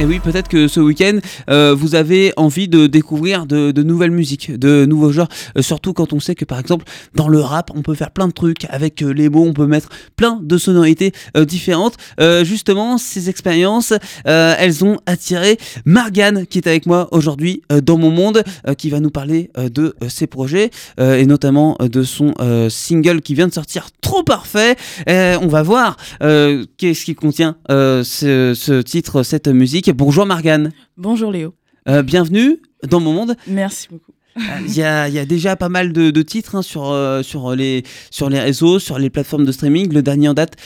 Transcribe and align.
Et 0.00 0.06
oui, 0.06 0.18
peut-être 0.18 0.48
que 0.48 0.66
ce 0.66 0.80
week-end, 0.80 1.18
euh, 1.50 1.74
vous 1.76 1.94
avez 1.94 2.32
envie 2.38 2.68
de 2.68 2.86
découvrir 2.86 3.44
de, 3.44 3.82
nouvelles 3.82 4.10
musiques, 4.10 4.50
de 4.50 4.86
nouveaux 4.86 5.12
genres, 5.12 5.28
euh, 5.58 5.62
surtout 5.62 5.92
quand 5.92 6.14
on 6.14 6.20
sait 6.20 6.34
que 6.34 6.46
par 6.46 6.58
exemple 6.58 6.86
dans 7.14 7.28
le 7.28 7.38
rap, 7.38 7.70
on 7.74 7.82
peut 7.82 7.94
faire 7.94 8.10
plein 8.10 8.26
de 8.26 8.32
trucs 8.32 8.64
avec 8.70 9.02
euh, 9.02 9.10
les 9.10 9.28
mots, 9.28 9.44
on 9.44 9.52
peut 9.52 9.66
mettre 9.66 9.90
plein 10.16 10.40
de 10.42 10.56
sonorités 10.56 11.12
différentes. 11.46 11.96
justement, 12.44 12.96
ces 12.96 13.28
expériences, 13.28 13.92
elles 14.24 14.84
ont 14.84 14.98
attiré 15.06 15.58
Margane 15.84 16.46
qui 16.46 16.58
est 16.58 16.66
avec 16.66 16.86
moi 16.86 17.08
aujourd'hui 17.12 17.62
dans 17.82 17.98
mon 17.98 18.10
monde, 18.10 18.42
qui 18.78 18.90
va 18.90 19.00
nous 19.00 19.10
parler 19.10 19.50
de 19.56 19.94
ses 20.08 20.26
projets 20.26 20.70
et 20.98 21.26
notamment 21.26 21.76
de 21.80 22.02
son 22.02 22.34
single 22.68 23.20
qui 23.20 23.34
vient 23.34 23.48
de 23.48 23.52
sortir, 23.52 23.88
trop 24.00 24.22
parfait. 24.22 24.76
on 25.06 25.48
va 25.48 25.62
voir 25.62 25.96
qu'est-ce 26.20 27.04
qui 27.04 27.14
contient 27.14 27.56
ce, 27.68 28.52
ce 28.54 28.82
titre, 28.82 29.22
cette 29.22 29.48
musique. 29.48 29.89
Bonjour 29.94 30.26
Margane. 30.26 30.72
Bonjour 30.96 31.32
Léo. 31.32 31.54
Euh, 31.88 32.02
bienvenue 32.02 32.60
dans 32.88 33.00
mon 33.00 33.12
monde. 33.12 33.36
Merci 33.46 33.88
beaucoup. 33.90 34.12
Euh, 34.36 34.40
il 34.66 34.74
y, 34.74 34.82
a, 34.84 35.24
déjà 35.24 35.56
pas 35.56 35.68
mal 35.68 35.92
de, 35.92 36.22
titres 36.22 36.54
hein, 36.54 36.62
sur, 36.62 36.90
euh, 36.90 37.22
sur, 37.22 37.56
les, 37.56 37.82
sur 38.10 38.30
les 38.30 38.38
réseaux, 38.38 38.78
sur 38.78 38.98
les 38.98 39.10
plateformes 39.10 39.44
de 39.44 39.52
streaming. 39.52 39.92
Le 39.92 40.02
dernier 40.02 40.28
en 40.28 40.34
date, 40.34 40.56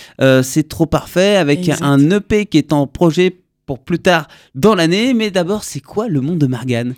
c'est 0.43 0.69
trop 0.69 0.87
parfait, 0.87 1.37
avec 1.37 1.71
un 1.81 2.11
EP 2.11 2.47
qui 2.47 2.59
est 2.59 2.73
en 2.73 2.87
projet 2.87 3.41
pour 3.67 3.79
plus 3.79 3.99
tard 3.99 4.29
dans 4.55 4.75
l'année. 4.75 5.15
Mais 5.15 5.31
d'abord, 5.31 5.65
c'est 5.65 5.81
quoi 5.81 6.09
le 6.09 6.21
monde 6.21 6.39
de 6.39 6.47
Margane? 6.47 6.95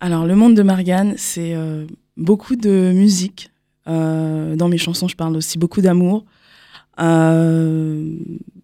Alors, 0.00 0.26
le 0.26 0.34
monde 0.34 0.54
de 0.54 0.62
Margane, 0.62 1.14
c'est 1.16 1.54
beaucoup 2.16 2.56
de 2.56 2.92
musique. 2.92 3.50
dans 3.86 4.68
mes 4.68 4.78
chansons, 4.78 5.06
je 5.06 5.16
parle 5.16 5.36
aussi 5.36 5.58
beaucoup 5.58 5.80
d'amour, 5.80 6.24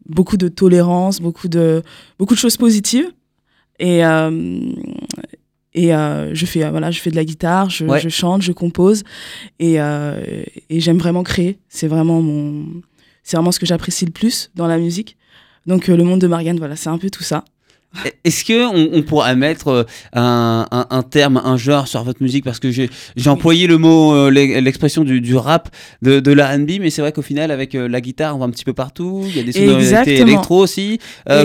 beaucoup 0.07 0.37
de 0.37 0.49
tolérance, 0.49 1.21
beaucoup 1.21 1.49
de, 1.49 1.83
beaucoup 2.19 2.35
de 2.35 2.39
choses 2.39 2.57
positives. 2.57 3.11
Et, 3.79 4.05
euh, 4.05 4.73
et 5.73 5.95
euh, 5.95 6.35
je, 6.35 6.47
fais, 6.47 6.69
voilà, 6.71 6.91
je 6.91 7.01
fais 7.01 7.11
de 7.11 7.17
la 7.17 7.25
guitare, 7.25 7.71
je, 7.71 7.87
je 7.99 8.09
chante, 8.09 8.43
je 8.43 8.53
compose. 8.53 9.03
Et, 9.59 9.81
euh, 9.81 10.45
et 10.71 10.81
j'aime 10.81 10.99
vraiment 10.99 11.23
créer. 11.23 11.59
C'est 11.69 11.89
vraiment, 11.89 12.23
mon, 12.23 12.67
c'est 13.23 13.37
vraiment 13.37 13.53
ce 13.53 13.59
que 13.59 13.67
j'apprécie 13.67 14.05
le 14.05 14.13
plus 14.13 14.51
dans 14.55 14.67
la 14.67 14.79
musique. 14.79 15.17
Donc 15.67 15.89
le 15.89 16.05
monde 16.05 16.21
de 16.21 16.27
Marianne, 16.27 16.59
voilà, 16.59 16.77
c'est 16.77 16.91
un 16.91 16.99
peu 16.99 17.11
tout 17.11 17.23
ça. 17.23 17.45
Est-ce 18.25 18.45
que 18.45 18.67
on, 18.67 19.03
pourrait 19.03 19.37
mettre 19.37 19.69
euh, 19.69 19.85
un, 20.13 20.67
un, 20.71 21.03
terme, 21.03 21.41
un 21.43 21.57
genre 21.57 21.89
sur 21.89 22.03
votre 22.05 22.23
musique? 22.23 22.45
Parce 22.45 22.59
que 22.59 22.71
j'ai 22.71 22.91
employé 23.27 23.67
le 23.67 23.79
mot, 23.79 24.15
euh, 24.15 24.31
l'expression 24.31 25.05
du, 25.05 25.21
du, 25.21 25.37
rap, 25.37 25.75
de, 26.03 26.21
de 26.21 26.33
l'R&B, 26.33 26.81
mais 26.81 26.91
c'est 26.91 27.03
vrai 27.03 27.13
qu'au 27.13 27.23
final, 27.23 27.51
avec 27.51 27.75
euh, 27.75 27.89
la 27.89 28.01
guitare, 28.01 28.37
on 28.37 28.39
va 28.39 28.47
un 28.47 28.51
petit 28.51 28.65
peu 28.65 28.73
partout. 28.73 29.23
Il 29.27 29.37
y 29.37 29.41
a 29.41 29.43
des 29.43 29.53
sonorités 29.53 30.21
électro 30.21 30.63
aussi. 30.63 30.99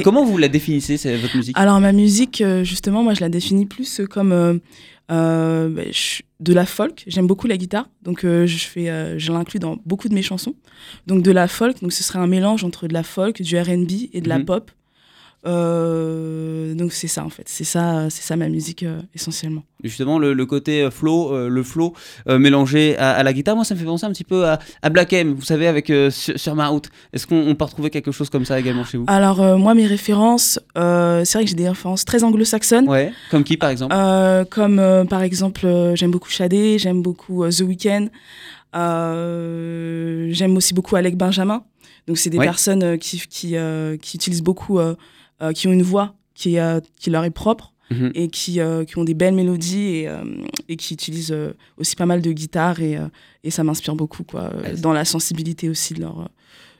comment 0.03 0.25
vous 0.25 0.37
la 0.37 0.47
définissez, 0.47 0.97
votre 1.17 1.35
musique? 1.37 1.57
Alors 1.57 1.79
ma 1.79 1.91
musique, 1.91 2.43
justement, 2.63 3.03
moi, 3.03 3.13
je 3.13 3.21
la 3.21 3.29
définis 3.29 3.65
plus 3.65 4.01
comme 4.09 4.59
bah, 5.09 5.65
de 6.39 6.53
la 6.53 6.65
folk. 6.65 7.03
J'aime 7.07 7.27
beaucoup 7.27 7.47
la 7.47 7.57
guitare, 7.57 7.89
donc 8.03 8.21
je 8.23 8.57
fais, 8.57 9.19
je 9.19 9.31
l'inclus 9.31 9.59
dans 9.59 9.77
beaucoup 9.85 10.09
de 10.09 10.13
mes 10.13 10.21
chansons. 10.21 10.55
Donc 11.07 11.23
de 11.23 11.31
la 11.31 11.47
folk, 11.47 11.81
donc 11.81 11.93
ce 11.93 12.03
serait 12.03 12.19
un 12.19 12.27
mélange 12.27 12.63
entre 12.63 12.87
de 12.87 12.93
la 12.93 13.03
folk, 13.03 13.41
du 13.41 13.57
R&B 13.59 14.09
et 14.13 14.21
de 14.21 14.29
la 14.29 14.39
mhm. 14.39 14.45
pop. 14.45 14.71
Euh, 15.47 16.73
donc 16.73 16.91
c'est 16.91 17.07
ça 17.07 17.23
en 17.23 17.29
fait, 17.29 17.47
c'est 17.47 17.63
ça, 17.63 18.09
c'est 18.09 18.23
ça 18.23 18.35
ma 18.35 18.49
musique 18.49 18.83
euh, 18.83 18.99
essentiellement. 19.15 19.63
Justement 19.85 20.19
le, 20.19 20.45
côté 20.45 20.81
euh, 20.81 20.91
flow, 20.91 21.47
le 21.47 21.63
flow 21.63 21.93
mélangé 22.27 22.97
à, 22.97 23.23
la 23.23 23.31
guitare, 23.31 23.55
moi 23.55 23.63
ça 23.63 23.73
me 23.73 23.79
fait 23.79 23.85
penser 23.85 24.05
un 24.05 24.11
petit 24.11 24.25
peu 24.25 24.45
à, 24.45 24.59
Black 24.89 25.13
M, 25.13 25.33
vous 25.33 25.45
savez 25.45 25.67
avec 25.67 25.91
sur, 26.11 26.55
ma 26.55 26.67
route. 26.67 26.89
Est-ce 27.13 27.25
qu'on 27.25 27.55
peut 27.55 27.63
retrouver 27.63 27.89
quelque 27.89 28.11
chose 28.11 28.29
comme 28.29 28.43
ça 28.43 28.59
également 28.59 28.83
chez 28.83 28.97
vous? 28.97 29.05
Alors 29.07 29.57
moi 29.57 29.73
mes 29.75 29.87
références, 29.87 30.59
c'est 30.75 31.33
vrai 31.33 31.43
que 31.43 31.49
j'ai 31.49 31.55
des 31.55 31.69
références 31.69 32.03
très 32.03 32.23
anglo-saxonnes. 32.23 32.89
Ouais. 32.89 33.13
Comme 33.31 33.45
qui 33.45 33.55
par 33.55 33.69
exemple? 33.69 33.95
Comme 34.49 35.05
par 35.09 35.21
exemple 35.21 35.93
j'aime 35.95 36.11
beaucoup 36.11 36.29
Shadé, 36.29 36.77
j'aime 36.79 37.01
beaucoup 37.01 37.47
The 37.47 37.61
Weeknd, 37.61 38.09
j'aime 38.73 40.57
aussi 40.57 40.73
beaucoup 40.73 40.97
Alec 40.97 41.15
Benjamin. 41.15 41.63
Donc 42.07 42.17
c'est 42.17 42.29
des 42.29 42.39
personnes 42.39 42.97
qui, 42.97 43.21
qui, 43.29 43.55
qui 44.01 44.17
utilisent 44.17 44.43
beaucoup 44.43 44.79
qui 45.55 45.67
ont 45.67 45.71
une 45.71 45.83
voix 45.83 46.15
qui, 46.33 46.55
est, 46.55 46.85
qui 46.97 47.09
leur 47.09 47.23
est 47.23 47.31
propre. 47.31 47.73
Mhm. 47.91 48.11
et 48.13 48.27
qui, 48.27 48.59
euh, 48.59 48.85
qui, 48.85 48.99
ont 48.99 49.03
des 49.03 49.15
belles 49.15 49.33
mélodies 49.33 49.95
et, 49.95 50.07
euh, 50.07 50.23
et 50.67 50.75
qui 50.75 50.93
utilisent 50.93 51.35
aussi 51.79 51.95
pas 51.95 52.05
mal 52.05 52.21
de 52.21 52.31
guitare 52.31 52.79
et, 52.81 52.99
et 53.43 53.49
ça 53.49 53.63
m'inspire 53.63 53.95
beaucoup 53.95 54.23
quoi, 54.23 54.53
dans 54.77 54.93
la 54.93 55.05
sensibilité 55.05 55.69
aussi 55.69 55.95
de 55.95 56.01
leur, 56.01 56.29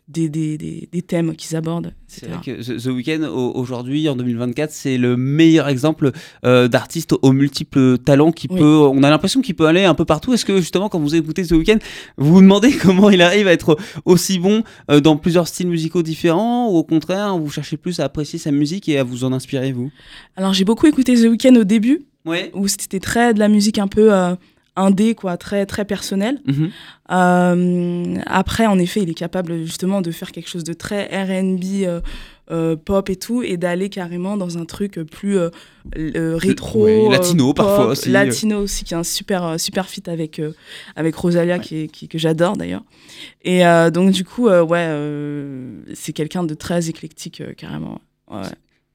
des, 0.09 0.27
des, 0.27 0.57
des, 0.91 1.01
thèmes 1.03 1.35
qu'ils 1.35 1.55
abordent. 1.55 1.93
C'est 2.07 2.27
vrai 2.27 2.39
que 2.43 2.77
The 2.77 2.87
Weeknd, 2.87 3.27
aujourd'hui, 3.27 4.09
en 4.09 4.15
2024, 4.15 4.71
c'est 4.71 4.97
le 4.97 5.15
meilleur 5.15 5.67
exemple 5.67 6.11
euh, 6.45 6.67
d'artiste 6.67 7.13
aux 7.21 7.31
multiples 7.31 7.99
talents 7.99 8.31
qui 8.31 8.47
peut. 8.47 8.77
On 8.91 9.03
a 9.03 9.09
l'impression 9.09 9.41
qu'il 9.41 9.55
peut 9.55 9.67
aller 9.67 9.85
un 9.85 9.93
peu 9.93 10.05
partout. 10.05 10.33
Est-ce 10.33 10.45
que 10.45 10.57
justement, 10.57 10.89
quand 10.89 10.99
vous 10.99 11.15
écoutez 11.15 11.45
The 11.45 11.51
Weeknd, 11.51 11.77
vous 12.17 12.33
vous 12.33 12.41
demandez 12.41 12.71
comment 12.81 13.11
il 13.11 13.21
arrive 13.21 13.47
à 13.47 13.53
être 13.53 13.77
aussi 14.05 14.39
bon 14.39 14.63
euh, 14.89 14.99
dans 14.99 15.15
plusieurs 15.15 15.47
styles 15.47 15.67
musicaux 15.67 16.01
différents 16.01 16.69
ou 16.69 16.77
au 16.77 16.83
contraire, 16.83 17.37
vous 17.37 17.51
cherchez 17.51 17.77
plus 17.77 17.99
à 17.99 18.05
apprécier 18.05 18.39
sa 18.39 18.51
musique 18.51 18.89
et 18.89 18.97
à 18.97 19.03
vous 19.03 19.23
en 19.23 19.31
inspirer, 19.31 19.71
vous? 19.71 19.91
Alors, 20.35 20.53
j'ai 20.53 20.65
beaucoup 20.65 20.87
écouté 20.87 21.15
The 21.15 21.29
Weeknd 21.29 21.55
au 21.55 21.63
début. 21.63 22.01
Où 22.53 22.67
c'était 22.67 22.99
très 22.99 23.33
de 23.33 23.39
la 23.39 23.47
musique 23.47 23.79
un 23.79 23.87
peu 23.87 24.13
euh, 24.13 24.35
indé, 24.79 25.13
quoi, 25.13 25.37
très, 25.37 25.65
très 25.65 25.85
personnel. 25.85 26.39
Mhm. 26.45 26.71
Euh, 27.11 28.15
après, 28.25 28.65
en 28.65 28.79
effet, 28.79 29.01
il 29.01 29.09
est 29.09 29.15
capable 29.15 29.63
justement 29.63 30.01
de 30.01 30.11
faire 30.11 30.31
quelque 30.31 30.49
chose 30.49 30.63
de 30.63 30.73
très 30.73 31.05
RB, 31.05 31.83
euh, 31.83 32.01
euh, 32.51 32.75
pop 32.75 33.09
et 33.09 33.15
tout, 33.15 33.43
et 33.43 33.57
d'aller 33.57 33.89
carrément 33.89 34.37
dans 34.37 34.57
un 34.57 34.65
truc 34.65 34.99
plus 34.99 35.37
rétro. 35.93 37.11
latino 37.11 37.53
parfois 37.53 37.87
aussi. 37.87 38.09
Latino 38.09 38.61
aussi, 38.61 38.83
qui 38.83 38.93
est 38.93 38.97
un 38.97 39.03
super, 39.03 39.59
super 39.59 39.87
fit 39.87 40.03
avec, 40.07 40.41
avec 40.95 41.15
Rosalia, 41.15 41.59
qui, 41.59 41.87
que 41.89 42.17
j'adore 42.17 42.57
d'ailleurs. 42.57 42.83
Et 43.43 43.61
donc, 43.93 44.11
du 44.11 44.23
coup, 44.23 44.47
ouais, 44.47 44.87
c'est 45.93 46.13
quelqu'un 46.13 46.43
de 46.43 46.53
très 46.53 46.89
éclectique, 46.89 47.43
carrément. 47.57 48.01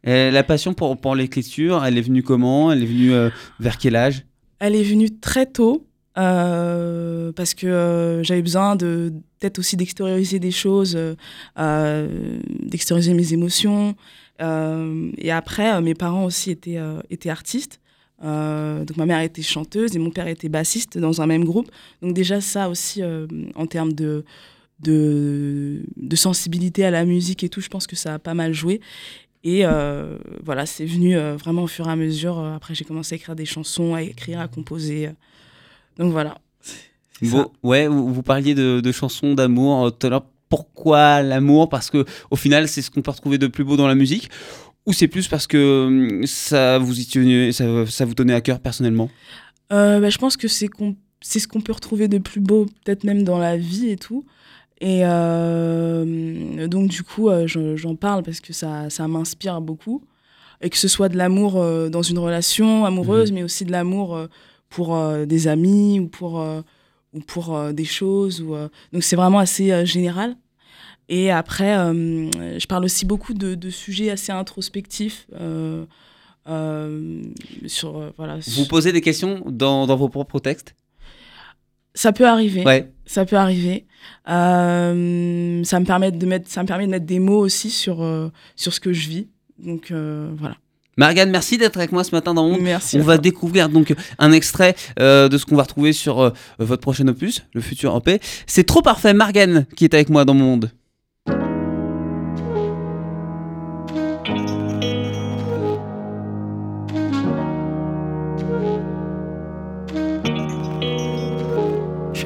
la 0.04 0.42
passion 0.42 0.74
pour, 0.74 0.96
pour 0.96 1.14
l'écriture, 1.14 1.84
elle 1.84 1.98
est 1.98 2.02
venue 2.02 2.22
comment? 2.22 2.72
Elle 2.72 2.82
est 2.82 2.86
venue 2.86 3.12
vers 3.60 3.78
quel 3.78 3.96
âge? 3.96 4.24
Elle 4.58 4.74
est 4.74 4.82
venue 4.82 5.18
très 5.18 5.46
tôt 5.46 5.86
euh, 6.16 7.32
parce 7.32 7.54
que 7.54 7.66
euh, 7.66 8.22
j'avais 8.22 8.42
besoin 8.42 8.76
de 8.76 9.12
peut-être 9.40 9.58
aussi 9.58 9.76
d'extérioriser 9.76 10.38
des 10.38 10.52
choses, 10.52 10.96
euh, 11.58 12.08
d'extérioriser 12.60 13.14
mes 13.14 13.32
émotions. 13.32 13.96
et 14.40 15.30
après, 15.30 15.80
mes 15.80 15.94
parents 15.94 16.24
aussi 16.24 16.50
étaient, 16.50 16.78
étaient 17.10 17.30
artistes. 17.30 17.80
donc 18.22 18.96
ma 18.96 19.06
mère 19.06 19.20
était 19.20 19.42
chanteuse 19.42 19.94
et 19.96 19.98
mon 19.98 20.10
père 20.10 20.28
était 20.28 20.48
bassiste 20.48 20.98
dans 20.98 21.20
un 21.20 21.26
même 21.26 21.44
groupe. 21.44 21.70
Donc 22.00 22.14
déjà 22.14 22.40
ça 22.40 22.68
aussi, 22.68 23.02
en 23.54 23.66
termes 23.66 23.92
de, 23.92 24.24
de, 24.80 25.84
de, 25.96 26.16
sensibilité 26.16 26.84
à 26.84 26.90
la 26.90 27.04
musique 27.04 27.44
et 27.44 27.48
tout, 27.48 27.60
je 27.60 27.68
pense 27.68 27.86
que 27.86 27.96
ça 27.96 28.14
a 28.14 28.18
pas 28.18 28.34
mal 28.34 28.52
joué. 28.52 28.80
Et 29.44 29.66
euh, 29.66 30.16
voilà, 30.42 30.64
c'est 30.64 30.86
venu 30.86 31.16
euh, 31.16 31.36
vraiment 31.36 31.64
au 31.64 31.66
fur 31.66 31.86
et 31.86 31.90
à 31.90 31.96
mesure. 31.96 32.38
Euh, 32.38 32.56
après, 32.56 32.74
j'ai 32.74 32.86
commencé 32.86 33.14
à 33.14 33.16
écrire 33.16 33.36
des 33.36 33.44
chansons, 33.44 33.94
à 33.94 34.00
écrire, 34.02 34.40
à 34.40 34.48
composer. 34.48 35.10
Donc 35.98 36.12
voilà. 36.12 36.38
ouais, 37.62 37.86
vous, 37.86 38.22
parliez 38.22 38.54
de, 38.54 38.92
chansons 38.92 39.34
d'amour 39.34 39.96
tout 39.96 40.06
à 40.06 40.10
l'heure. 40.10 40.26
Pourquoi 40.48 41.22
l'amour? 41.22 41.68
Parce 41.68 41.90
que 41.90 42.06
au 42.30 42.36
final, 42.36 42.68
c'est 42.68 42.80
ce 42.80 42.90
qu'on 42.90 43.02
peut 43.02 43.10
retrouver 43.10 43.36
de 43.36 43.46
plus 43.46 43.64
beau 43.64 43.76
dans 43.76 43.86
la 43.86 43.94
musique? 43.94 44.30
Ou 44.86 44.92
c'est 44.92 45.08
plus 45.08 45.28
parce 45.28 45.46
que 45.46 45.86
hum, 45.86 46.26
ça 46.26 46.78
vous 46.78 46.94
tenait, 46.94 47.52
ça, 47.52 47.86
ça 47.86 48.04
vous 48.04 48.14
tenait 48.14 48.34
à 48.34 48.40
cœur 48.40 48.60
personnellement? 48.60 49.10
Bah, 49.68 50.08
Je 50.08 50.18
pense 50.18 50.38
que 50.38 50.48
c'est 50.48 50.68
ce 50.68 51.48
qu'on 51.48 51.60
peut 51.60 51.72
retrouver 51.72 52.08
de 52.08 52.18
plus 52.18 52.40
beau, 52.40 52.66
peut-être 52.84 53.04
même 53.04 53.24
dans 53.24 53.38
la 53.38 53.58
vie 53.58 53.90
et 53.90 53.96
tout. 53.96 54.24
Et 54.80 55.02
euh, 55.04 56.66
donc, 56.66 56.88
du 56.88 57.02
coup, 57.02 57.28
euh, 57.28 57.46
j'en 57.46 57.94
parle 57.94 58.22
parce 58.22 58.40
que 58.40 58.52
ça, 58.52 58.90
ça 58.90 59.06
m'inspire 59.08 59.60
beaucoup. 59.60 60.02
Et 60.60 60.70
que 60.70 60.76
ce 60.76 60.88
soit 60.88 61.08
de 61.08 61.16
l'amour 61.16 61.56
euh, 61.56 61.88
dans 61.88 62.02
une 62.02 62.18
relation 62.18 62.84
amoureuse, 62.84 63.30
mhm. 63.30 63.38
mais 63.38 63.42
aussi 63.44 63.64
de 63.64 63.72
l'amour 63.72 64.18
pour 64.68 65.00
des 65.26 65.46
amis 65.46 66.00
ou 66.00 66.08
pour, 66.08 66.44
ou 67.12 67.20
pour 67.20 67.72
des 67.72 67.84
choses. 67.84 68.40
Ou, 68.40 68.56
donc, 68.92 69.04
c'est 69.04 69.16
vraiment 69.16 69.38
assez 69.38 69.86
général. 69.86 70.36
Et 71.08 71.30
après, 71.30 71.74
je 71.74 72.66
parle 72.66 72.84
aussi 72.84 73.06
beaucoup 73.06 73.34
de, 73.34 73.54
de 73.54 73.70
sujets 73.70 74.10
assez 74.10 74.32
introspectifs. 74.32 75.28
sur, 77.66 78.12
voilà, 78.16 78.38
Vous 78.48 78.66
posez 78.66 78.90
des 78.90 79.00
questions 79.00 79.44
dans, 79.46 79.86
dans 79.86 79.96
vos 79.96 80.08
propres 80.08 80.40
textes? 80.40 80.74
Ça 81.94 82.10
peut 82.12 82.26
arriver. 82.26 82.64
Ouais. 82.64 82.92
Ça 83.06 83.24
peut 83.24 83.36
arriver. 83.36 83.86
Euh, 84.28 85.62
ça 85.64 85.80
me 85.80 85.84
permet 85.84 86.10
de 86.10 86.26
mettre, 86.26 86.50
ça 86.50 86.62
me 86.62 86.68
permet 86.68 86.86
de 86.86 86.90
mettre 86.90 87.06
des 87.06 87.18
mots 87.18 87.38
aussi 87.38 87.70
sur 87.70 88.02
euh, 88.02 88.30
sur 88.56 88.72
ce 88.72 88.80
que 88.80 88.92
je 88.92 89.08
vis. 89.08 89.28
Donc 89.58 89.90
euh, 89.90 90.30
voilà. 90.36 90.56
Marianne, 90.96 91.30
merci 91.30 91.58
d'être 91.58 91.76
avec 91.76 91.90
moi 91.90 92.04
ce 92.04 92.14
matin 92.14 92.34
dans 92.34 92.48
Monde. 92.48 92.60
Merci. 92.60 92.98
On 92.98 93.02
va 93.02 93.18
découvrir 93.18 93.68
donc 93.68 93.92
un 94.20 94.30
extrait 94.30 94.76
de 94.96 95.36
ce 95.36 95.44
qu'on 95.44 95.56
va 95.56 95.64
retrouver 95.64 95.92
sur 95.92 96.32
votre 96.60 96.82
prochain 96.82 97.08
opus, 97.08 97.44
le 97.52 97.60
futur 97.60 97.96
EP. 97.96 98.20
C'est 98.46 98.62
trop 98.62 98.80
parfait, 98.80 99.12
Marianne 99.12 99.66
qui 99.74 99.82
est 99.82 99.94
avec 99.94 100.08
moi 100.08 100.24
dans 100.24 100.34
Mon 100.34 100.44
Monde. 100.44 100.70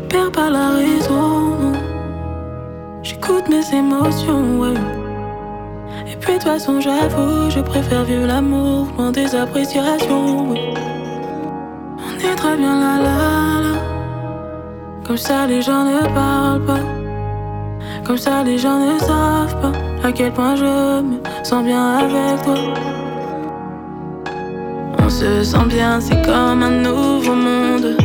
perds 0.09 0.33
pas 0.33 0.51
la 0.51 0.71
raison. 0.71 1.73
J'écoute 3.03 3.49
mes 3.49 3.77
émotions. 3.77 4.75
Et 6.07 6.17
puis 6.17 6.33
de 6.33 6.39
toute 6.39 6.45
façon, 6.45 6.81
j'avoue, 6.81 7.51
je 7.51 7.61
préfère 7.61 8.05
vivre 8.05 8.27
l'amour 8.27 8.89
loin 8.97 9.13
des 9.13 9.35
appréciations. 9.35 10.51
On 10.51 12.15
est 12.19 12.37
très 12.37 12.57
bien 12.57 12.81
là, 12.81 12.99
là, 12.99 13.61
là. 13.63 13.75
Comme 15.07 15.17
ça, 15.17 15.47
les 15.47 15.63
gens 15.63 15.85
ne 15.85 16.01
parlent 16.15 16.65
pas. 16.65 16.81
Comme 18.05 18.19
ça, 18.19 18.43
les 18.43 18.59
gens 18.59 18.79
ne 18.79 18.99
savent 18.99 19.61
pas 19.61 19.73
à 20.07 20.13
quel 20.13 20.33
point 20.33 20.57
je 20.57 21.03
me 21.03 21.19
sens 21.43 21.65
bien 21.65 21.99
avec 21.99 22.43
toi. 22.43 22.55
On 24.99 25.11
se 25.11 25.43
sent 25.43 25.67
bien, 25.69 26.01
c'est 26.01 26.23
comme 26.25 26.63
un 26.63 26.71
nouveau 26.71 27.35
monde. 27.35 27.98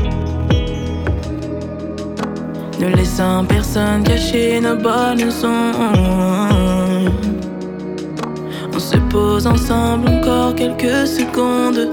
Ne 2.84 2.90
laissant 2.98 3.46
personne 3.46 4.04
cacher 4.04 4.60
nos 4.60 4.76
bonnes 4.76 5.32
sons. 5.32 5.72
On 8.74 8.80
se 8.80 8.98
pose 9.10 9.48
ensemble 9.48 10.10
encore 10.10 10.54
quelques 10.54 11.08
secondes. 11.08 11.90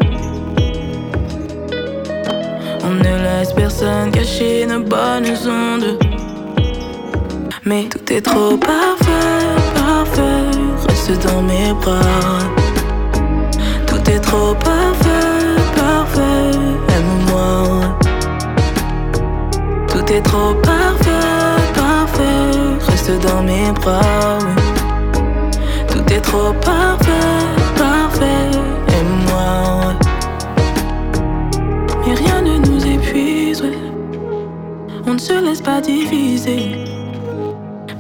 On 2.83 2.91
ne 2.91 3.23
laisse 3.23 3.53
personne 3.53 4.11
cacher 4.11 4.67
nos 4.67 4.81
bonnes 4.81 5.33
ondes. 5.47 5.97
Mais 7.65 7.85
tout 7.89 8.13
est 8.13 8.23
trop 8.23 8.57
parfait, 8.57 9.47
parfait. 9.77 10.51
Reste 10.89 11.25
dans 11.25 11.43
mes 11.43 11.73
bras. 11.75 12.01
Tout 13.87 14.11
est 14.11 14.21
trop 14.21 14.55
parfait. 14.55 15.10
Tout 20.11 20.17
est 20.17 20.23
trop 20.23 20.55
parfait, 20.55 21.73
parfait. 21.73 22.51
Reste 22.89 23.13
dans 23.23 23.45
mes 23.45 23.71
bras. 23.71 24.39
Tout 25.87 26.13
est 26.13 26.21
trop 26.21 26.53
parfait, 26.55 27.47
parfait. 27.79 28.51
Aime-moi. 28.89 29.95
Mais 32.05 32.15
rien 32.15 32.43
ne 32.43 32.59
nous 32.59 32.85
épuise. 32.85 33.63
On 35.07 35.15
ne 35.15 35.19
se 35.19 35.45
laisse 35.45 35.61
pas 35.61 35.81
diviser. 35.81 36.73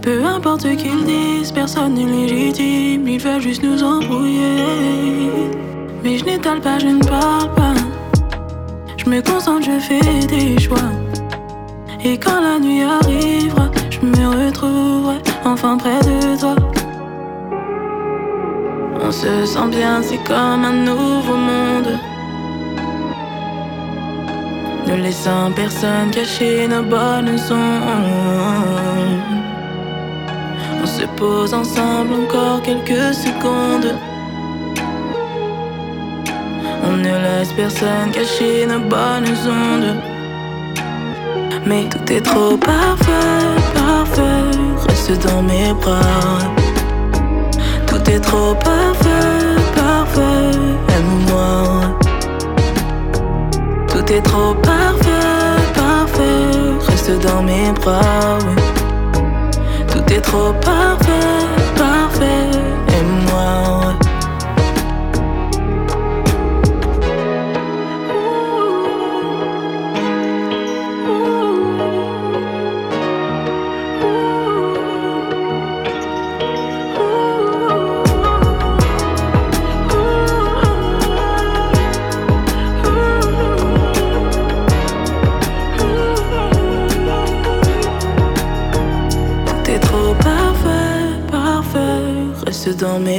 Peu 0.03 0.25
importe 0.25 0.63
ce 0.63 0.75
qu'ils 0.75 1.05
disent, 1.05 1.53
personne 1.53 1.95
n'est 1.95 2.06
légitime, 2.06 3.06
ils 3.06 3.21
veulent 3.21 3.41
juste 3.41 3.63
nous 3.63 3.85
embrouiller. 3.85 4.65
Mais 6.03 6.19
je 6.19 6.25
n'étale 6.25 6.61
pas, 6.61 6.81
je 6.81 6.89
ne 6.89 7.05
parle 7.05 7.55
pas. 7.55 7.75
Je 8.97 9.09
me 9.09 9.21
concentre, 9.23 9.65
je 9.65 9.79
fais 9.79 10.27
des 10.27 10.59
choix. 10.59 10.91
Et 12.02 12.17
quand 12.17 12.41
la 12.41 12.58
nuit 12.58 12.82
arrivera, 12.82 13.69
je 13.91 14.00
me 14.00 14.47
retrouverai 14.47 15.19
enfin 15.44 15.76
près 15.76 16.00
de 16.00 16.38
toi. 16.41 16.56
On 19.02 19.12
se 19.12 19.44
sent 19.44 19.69
bien, 19.70 20.02
c'est 20.02 20.23
comme 20.25 20.64
un 20.64 20.73
nouveau 20.73 21.37
monde. 21.37 21.99
Ne 24.87 24.97
laissant 24.97 25.52
personne 25.55 26.11
cacher 26.11 26.67
nos 26.69 26.82
bonnes 26.82 27.37
sons. 27.37 27.81
On 30.82 30.87
se 30.87 31.05
pose 31.19 31.53
ensemble 31.53 32.14
encore 32.14 32.62
quelques 32.62 33.12
secondes. 33.12 33.94
On 36.82 36.96
ne 36.96 37.14
laisse 37.25 37.53
personne 37.53 38.11
cacher 38.11 38.67
nos 38.67 38.81
bonnes 38.81 39.37
ondes. 39.46 40.10
Tout 41.70 42.12
est 42.12 42.20
trop 42.20 42.56
parfait, 42.56 43.12
parfait. 43.75 44.22
Reste 44.88 45.25
dans 45.25 45.40
mes 45.40 45.72
bras. 45.72 46.00
Tout 47.87 48.11
est 48.11 48.19
trop 48.19 48.55
parfait, 48.55 49.55
parfait. 49.76 50.50
Aime-moi. 50.96 51.96
Tout 53.87 54.12
est 54.12 54.20
trop 54.22 54.52
parfait, 54.55 55.11
parfait. 55.75 56.88
Reste 56.88 57.12
dans 57.22 57.43
mes 57.44 57.70
bras. 57.70 58.38
Tout 59.93 60.12
est 60.12 60.22
trop 60.22 60.52
parfait, 60.55 60.80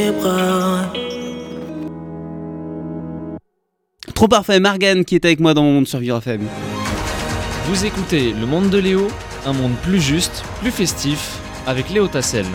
mes 0.02 0.12
bras. 0.12 0.92
Trop 4.16 4.28
parfait, 4.28 4.60
Margan 4.60 5.04
qui 5.04 5.16
est 5.16 5.26
avec 5.26 5.40
moi 5.40 5.54
dans 5.54 5.64
mon 5.64 5.74
monde 5.74 5.88
sur 5.88 6.00
Vivre 6.00 6.18
FM. 6.18 6.42
Vous 7.68 7.86
écoutez 7.86 8.34
Le 8.34 8.46
Monde 8.46 8.70
de 8.70 8.78
Léo, 8.78 9.08
un 9.46 9.54
monde 9.54 9.74
plus 9.84 10.02
juste, 10.02 10.44
plus 10.62 10.72
festif, 10.72 11.38
avec 11.68 11.90
Léo 11.90 12.08
Tassel. 12.08 12.46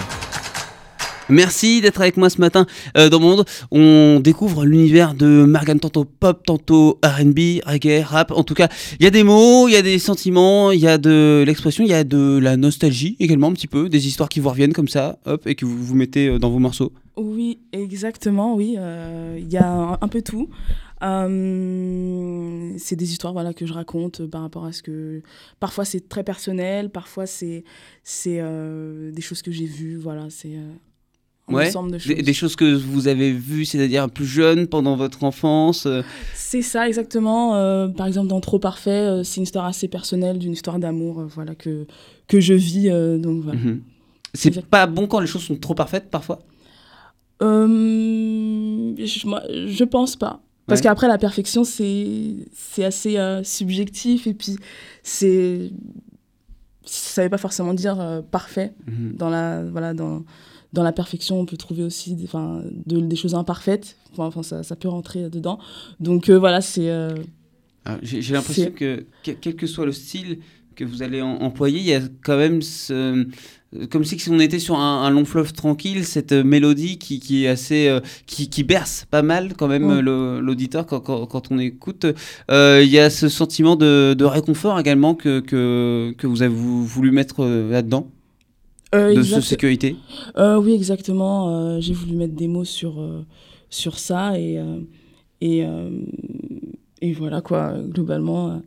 Merci 1.29 1.81
d'être 1.81 2.01
avec 2.01 2.17
moi 2.17 2.31
ce 2.31 2.41
matin 2.41 2.67
euh, 2.97 3.09
dans 3.09 3.19
mon 3.19 3.37
monde. 3.37 3.45
On 3.73 4.21
découvre 4.21 4.65
l'univers 4.65 5.15
de 5.15 5.45
Margan, 5.45 5.79
tantôt 5.79 6.05
pop, 6.05 6.45
tantôt 6.47 7.01
RB, 7.05 7.63
reggae, 7.67 8.03
rap. 8.05 8.31
En 8.31 8.45
tout 8.45 8.55
cas, 8.55 8.69
il 9.01 9.05
y 9.05 9.07
a 9.07 9.11
des 9.11 9.25
mots, 9.25 9.67
il 9.67 9.73
y 9.73 9.77
a 9.77 9.83
des 9.83 9.99
sentiments, 9.99 10.71
il 10.71 10.81
y 10.81 10.87
a 10.87 10.99
de 10.99 11.43
l'expression, 11.45 11.83
il 11.85 11.91
y 11.91 11.95
a 11.95 12.05
de 12.05 12.39
la 12.41 12.57
nostalgie 12.57 13.17
également 13.19 13.49
un 13.49 13.53
petit 13.53 13.67
peu, 13.67 13.89
des 13.89 14.07
histoires 14.07 14.29
qui 14.29 14.41
vous 14.41 14.51
reviennent 14.51 14.73
comme 14.73 14.89
ça, 14.89 15.19
hop, 15.27 15.47
et 15.47 15.57
que 15.57 15.65
vous 15.65 15.83
vous 15.83 15.95
mettez 15.95 16.29
euh, 16.29 16.39
dans 16.39 16.51
vos 16.51 16.61
morceaux. 16.61 16.93
Oui, 17.17 17.61
exactement, 17.73 18.55
oui. 18.55 18.77
euh, 18.79 19.39
Il 19.41 19.51
y 19.51 19.57
a 19.57 19.99
un, 20.01 20.09
peu 20.09 20.21
tout. 20.21 20.51
Euh, 21.03 22.75
c'est 22.77 22.97
des 22.97 23.11
histoires 23.11 23.33
voilà, 23.33 23.55
que 23.55 23.65
je 23.65 23.73
raconte 23.73 24.21
euh, 24.21 24.29
par 24.29 24.43
rapport 24.43 24.67
à 24.67 24.73
ce 24.73 24.83
que... 24.83 25.23
Parfois 25.59 25.87
c'est 25.87 26.09
très 26.11 26.25
personnel, 26.25 26.91
parfois 26.91 27.27
c'est 27.27 27.65
des 28.23 29.23
choses 29.23 29.41
que 29.41 29.51
j'ai 29.51 29.65
vues, 29.65 29.97
voilà, 29.97 30.27
c'est 30.29 30.59
Ouais, 31.49 31.69
ensemble 31.69 31.93
de 31.93 31.99
choses. 31.99 32.15
Des, 32.15 32.23
des 32.23 32.33
choses 32.33 32.57
que 32.57 32.75
vous 32.75 33.07
avez 33.07 33.33
vues, 33.33 33.65
c'est-à-dire 33.65 34.11
plus 34.11 34.27
jeune, 34.27 34.67
pendant 34.67 34.97
votre 34.97 35.23
enfance. 35.23 35.87
euh, 35.87 36.03
C'est 36.35 36.63
ça 36.63 36.89
exactement. 36.89 37.55
euh, 37.55 37.87
par 37.89 38.07
exemple 38.09 38.27
dans 38.29 38.41
Trop 38.41 38.59
Parfait, 38.59 38.91
euh, 38.91 39.23
c'est 39.23 39.37
une 39.37 39.45
histoire 39.45 39.65
assez 39.67 39.87
personnelle 39.87 40.39
d'une 40.39 40.53
histoire 40.53 40.79
d'amour 40.81 41.25
voilà, 41.35 41.55
que, 41.55 41.87
que 42.27 42.41
je 42.41 42.55
vis. 42.55 42.89
donc 43.21 43.43
voilà. 43.45 43.61
mhm. 43.61 43.81
C'est 44.35 44.49
Exact. 44.49 44.67
pas 44.67 44.87
bon 44.87 45.07
quand 45.07 45.21
les 45.21 45.27
choses 45.29 45.43
sont 45.45 45.57
trop 45.57 45.75
parfaites 45.75 46.11
parfois? 46.11 46.41
Je, 48.99 49.27
moi, 49.27 49.43
je 49.49 49.85
pense 49.85 50.17
pas. 50.17 50.41
Parce 50.67 50.81
Ouais. 50.81 50.85
qu'après, 50.85 51.07
la 51.09 51.19
perfection, 51.19 51.63
c'est 51.65 52.35
assez 52.85 53.17
subjectif 53.45 54.27
et 54.27 54.35
puis 54.35 54.57
c'est. 55.03 55.71
Ça 56.89 57.23
veut 57.23 57.29
pas 57.31 57.39
forcément 57.39 57.75
dire 57.75 58.23
parfait. 58.31 58.73
Mhm. 58.87 59.15
Dans 59.17 59.29
la, 59.31 59.65
voilà, 59.65 59.95
dans, 59.95 60.23
dans 60.77 60.83
la 60.85 60.93
perfection, 60.93 61.41
on 61.41 61.47
peut 61.47 61.57
trouver 61.57 61.83
aussi 61.83 62.15
des, 62.15 62.25
enfin, 62.25 62.63
de- 62.87 63.01
des 63.01 63.17
choses 63.17 63.35
imparfaites. 63.35 63.97
Enfin, 64.17 64.43
ça, 64.43 64.63
ça 64.63 64.77
peut 64.77 64.89
rentrer 64.89 65.29
dedans. 65.31 65.59
Donc 66.01 66.29
euh, 66.29 66.39
voilà, 66.39 66.61
c'est. 66.61 66.89
euh, 66.91 67.15
Alors, 67.85 67.99
J'ai 68.03 68.21
l'impression 68.33 68.71
que, 68.71 69.05
que- 69.25 69.31
quel 69.33 69.57
que 69.57 69.67
soit 69.67 69.87
le 69.87 69.93
style 69.93 70.39
que 70.75 70.85
vous 70.85 71.03
allez 71.03 71.23
en- 71.23 71.39
employer, 71.41 71.79
il 71.81 71.87
y 71.87 71.95
a 71.95 72.03
quand 72.23 72.37
même 72.37 72.61
ce, 72.61 73.27
comme 73.91 74.05
si 74.05 74.23
on 74.31 74.39
était 74.39 74.59
sur 74.59 74.77
un, 74.79 75.05
un 75.05 75.11
long 75.11 75.25
fleuve 75.25 75.53
tranquille, 75.55 76.05
cette 76.05 76.33
mélodie 76.33 76.99
qui, 76.99 77.19
qui 77.21 77.45
est 77.45 77.49
assez, 77.49 77.89
euh, 77.89 78.01
qui, 78.27 78.51
qui 78.51 78.63
berce 78.63 79.07
pas 79.11 79.23
mal 79.23 79.55
quand 79.57 79.69
même 79.69 79.87
Ouais. 79.87 80.03
l'auditeur 80.03 80.85
quand, 80.87 81.01
quand, 81.01 81.25
quand 81.27 81.51
on 81.51 81.59
écoute. 81.59 82.05
Euh, 82.51 82.83
il 82.85 82.91
y 82.91 82.99
a 82.99 83.09
ce 83.09 83.29
sentiment 83.31 83.75
de, 83.77 84.15
de 84.19 84.25
réconfort 84.27 84.79
également 84.79 85.15
que, 85.15 85.41
que, 85.41 86.15
que 86.19 86.27
vous 86.27 86.43
avez 86.43 86.55
vou- 86.55 86.85
voulu 86.85 87.11
mettre 87.11 87.47
là-dedans, 87.47 88.11
euh, 88.97 89.15
de 89.15 89.21
exact- 89.21 89.41
sécurité. 89.43 89.97
Euh, 90.39 90.57
oui, 90.61 90.73
exactement. 90.75 91.55
euh, 91.57 91.81
J'ai 91.81 91.95
voulu 91.95 92.17
mettre 92.17 92.35
des 92.35 92.49
mots 92.49 92.65
sur, 92.65 92.95
sur 93.71 93.99
ça 93.99 94.39
et, 94.39 94.59
et, 95.41 95.65
et 97.03 97.13
voilà 97.13 97.41
quoi, 97.41 97.75
globalement. 97.89 98.61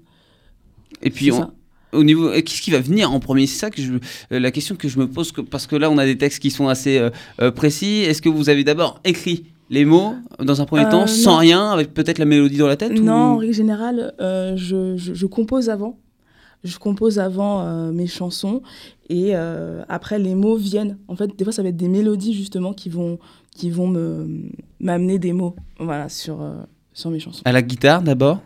Et 1.02 1.10
puis 1.10 1.32
on-. 1.32 1.50
Au 1.92 2.04
niveau, 2.04 2.30
qu'est-ce 2.30 2.62
qui 2.62 2.70
va 2.70 2.82
venir 2.82 3.12
en 3.12 3.20
premier? 3.20 3.48
C'est 3.48 3.58
ça 3.58 3.72
que 3.72 3.82
je, 3.82 3.94
la 4.30 4.52
question 4.52 4.76
que 4.76 4.88
je 4.88 5.00
me 5.00 5.08
pose, 5.08 5.32
que- 5.32 5.42
parce 5.42 5.66
que 5.66 5.76
là, 5.76 5.90
on 5.90 5.98
a 5.98 6.06
des 6.06 6.20
textes 6.20 6.40
qui 6.40 6.52
sont 6.52 6.68
assez 6.68 7.00
euh, 7.42 7.50
précis. 7.52 8.02
Est-ce 8.02 8.22
que 8.22 8.30
vous 8.30 8.50
avez 8.50 8.64
d'abord 8.64 9.00
écrit 9.06 9.46
les 9.72 9.86
mots 9.86 10.14
dans 10.40 10.62
un 10.62 10.66
premier 10.66 10.86
Euh, 10.86 10.92
temps, 10.92 11.08
sans 11.08 11.38
rien, 11.38 11.72
avec 11.72 11.92
peut-être 11.96 12.20
la 12.20 12.26
mélodie 12.26 12.58
dans 12.58 12.68
la 12.68 12.76
tête 12.78 12.92
Non, 12.92 13.14
ou- 13.14 13.16
en 13.34 13.38
règle 13.38 13.54
générale, 13.54 14.14
euh, 14.22 14.54
je, 14.56 14.98
je, 14.98 15.16
je 15.16 15.26
compose 15.26 15.70
avant. 15.72 15.98
Je 16.64 16.78
compose 16.78 17.20
avant 17.20 17.62
euh, 17.62 17.92
mes 17.92 18.08
chansons 18.08 18.62
et 19.10 19.32
euh, 19.34 19.82
après 19.88 20.20
les 20.20 20.36
mots 20.36 20.58
viennent. 20.58 20.98
En 21.08 21.16
fait, 21.16 21.36
des 21.38 21.44
fois, 21.44 21.54
ça 21.54 21.64
va 21.64 21.70
être 21.70 21.78
des 21.78 21.88
mélodies 21.88 22.34
justement 22.34 22.74
qui 22.74 22.90
vont, 22.90 23.18
qui 23.56 23.70
vont 23.70 23.88
me, 23.88 24.28
m'amener 24.80 25.20
des 25.20 25.34
mots 25.34 25.56
voilà, 25.80 26.10
sur, 26.10 26.42
euh, 26.42 26.56
sur 26.94 27.10
mes 27.12 27.20
chansons. 27.20 27.42
À 27.46 27.52
la 27.52 27.62
guitare 27.62 28.02
d'abord? 28.02 28.42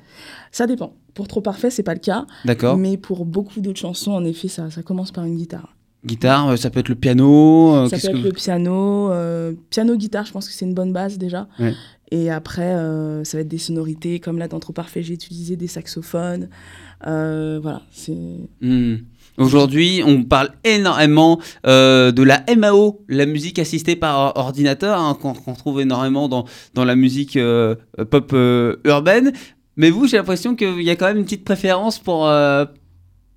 Ça 0.51 0.67
dépend. 0.67 0.93
Pour 1.13 1.27
Trop 1.27 1.41
Parfait, 1.41 1.70
c'est 1.70 1.84
pas 1.84 1.93
le 1.93 2.00
cas. 2.00 2.25
D'accord. 2.46 2.77
Mais 2.77 2.98
pour 2.98 3.25
beaucoup 3.25 3.62
d'autres 3.62 3.79
chansons, 3.79 4.12
en 4.12 4.24
effet, 4.25 4.48
ça, 4.48 4.70
ça 4.72 4.84
commence 4.84 5.12
par 5.12 5.25
une 5.25 5.36
guitare. 5.36 5.75
Guitare, 6.05 6.58
ça 6.58 6.70
peut 6.70 6.82
être 6.82 6.89
le 6.89 6.96
piano. 6.96 7.88
ça 7.88 7.98
peut 7.98 8.08
être 8.08 8.22
que 8.22 8.27
le 8.27 8.32
piano. 8.34 9.10
euh, 9.12 9.53
piano-guitare, 9.70 10.25
je 10.25 10.34
pense 10.34 10.48
que 10.48 10.53
c'est 10.53 10.65
une 10.65 10.74
bonne 10.74 10.91
base 10.91 11.17
déjà. 11.17 11.48
Ouais. 11.60 11.74
Et 12.12 12.29
après, 12.29 12.74
ça 13.24 13.38
va 13.38 13.41
être 13.41 13.48
des 13.48 13.58
sonorités. 13.58 14.20
Comme 14.20 14.38
là, 14.38 14.48
dans 14.48 14.60
Trop 14.60 14.74
Parfait, 14.74 15.01
j'ai 15.01 15.13
utilisé 15.13 15.55
des 15.55 15.67
saxophones. 15.67 16.50
Euh, 17.07 17.60
voilà, 17.62 17.81
c'est... 17.91 18.15
Hmm. 18.62 18.95
Aujourd'hui, 19.38 20.03
on 20.05 20.24
parle 20.24 20.51
énormément 20.63 21.39
euh, 21.65 22.12
de 22.12 22.22
la 22.22 22.43
MAO, 22.55 23.01
la 23.10 23.25
musique 23.25 23.57
assistée 23.57 23.95
par 23.95 24.38
ordinateur, 24.38 25.00
hein, 25.00 25.17
qu'on 25.19 25.33
qu'on 25.33 25.53
trouve 25.55 25.81
énormément 25.81 26.29
dans, 26.29 26.45
dans 26.75 26.86
la 26.86 26.95
musique 26.95 27.36
euh, 27.36 27.74
pop 28.12 28.36
urbaine. 28.86 29.31
Mais 29.75 29.89
vous, 29.89 30.05
j'ai 30.07 30.17
l'impression 30.17 30.55
qu'il 30.55 30.83
y 30.83 30.89
a 30.91 30.95
quand 30.95 31.07
même 31.07 31.17
une 31.17 31.24
petite 31.24 31.45
préférence 31.45 31.98
pour, 31.98 32.25
pas 32.25 32.67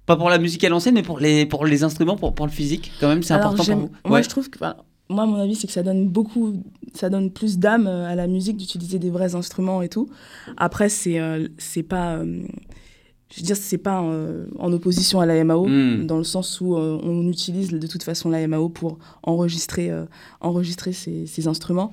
pour 0.07 0.29
la 0.29 0.37
musique 0.39 0.63
à 0.65 0.69
l'ancienne, 0.69 0.95
mais 0.97 1.03
pour 1.03 1.19
les, 1.19 1.47
pour 1.47 1.65
les 1.65 1.83
instruments, 1.83 2.17
pour, 2.17 2.35
pour 2.35 2.45
le 2.47 2.53
physique. 2.53 2.93
Quand 3.01 3.09
même, 3.09 3.23
c'est 3.23 3.33
important 3.33 3.65
pour 3.65 3.75
vous. 3.77 3.91
Moi, 4.05 4.19
Ouais. 4.19 4.23
je 4.23 4.29
trouve 4.29 4.51
que, 4.51 4.59
voilà, 4.59 4.77
moi, 5.09 5.25
mon 5.25 5.37
avis, 5.41 5.55
c'est 5.55 5.67
que 5.67 5.73
ça 5.73 5.83
donne 5.83 6.09
beaucoup, 6.09 6.63
ça 6.93 7.09
donne 7.09 7.31
plus 7.31 7.59
d'âme 7.59 7.87
à 7.87 8.15
la 8.15 8.27
musique 8.27 8.57
d'utiliser 8.59 8.99
des 8.99 9.09
vrais 9.09 9.35
instruments 9.35 9.81
et 9.81 9.89
tout. 9.89 10.11
Après, 10.59 10.89
c'est, 10.91 11.19
euh, 11.21 11.49
c'est 11.59 11.83
pas, 11.85 12.17
euh, 12.17 12.43
je 13.31 13.41
veux 13.41 13.47
dire, 13.47 13.57
c'est 13.57 13.79
pas 13.79 14.03
euh, 14.03 14.47
en 14.59 14.73
opposition 14.73 15.21
à 15.21 15.27
la 15.27 15.43
MAO, 15.43 15.67
Mm. 15.67 16.07
dans 16.07 16.19
le 16.19 16.25
sens 16.25 16.61
où 16.61 16.77
euh, 16.77 16.99
on 17.03 17.27
utilise 17.29 17.71
de 17.71 17.87
toute 17.87 18.03
façon 18.05 18.31
la 18.31 18.47
MAO 18.47 18.69
pour 18.69 18.99
enregistrer, 19.23 19.91
euh, 19.91 20.05
enregistrer 20.41 20.93
ces, 20.93 21.27
ces 21.27 21.49
instruments. 21.49 21.91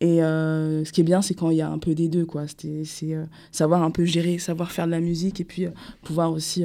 Et 0.00 0.22
euh, 0.22 0.84
ce 0.84 0.92
qui 0.92 1.00
est 1.00 1.04
bien, 1.04 1.22
c'est 1.22 1.34
quand 1.34 1.50
il 1.50 1.56
y 1.58 1.62
a 1.62 1.70
un 1.70 1.78
peu 1.78 1.94
des 1.94 2.08
deux, 2.08 2.26
quoi. 2.26 2.42
C'est 2.48 3.16
savoir 3.52 3.82
un 3.84 3.90
peu 3.92 4.04
gérer, 4.04 4.38
savoir 4.38 4.72
faire 4.72 4.86
de 4.86 4.90
la 4.90 5.00
musique 5.00 5.40
et 5.40 5.44
puis 5.44 5.66
pouvoir 6.02 6.32
aussi 6.32 6.64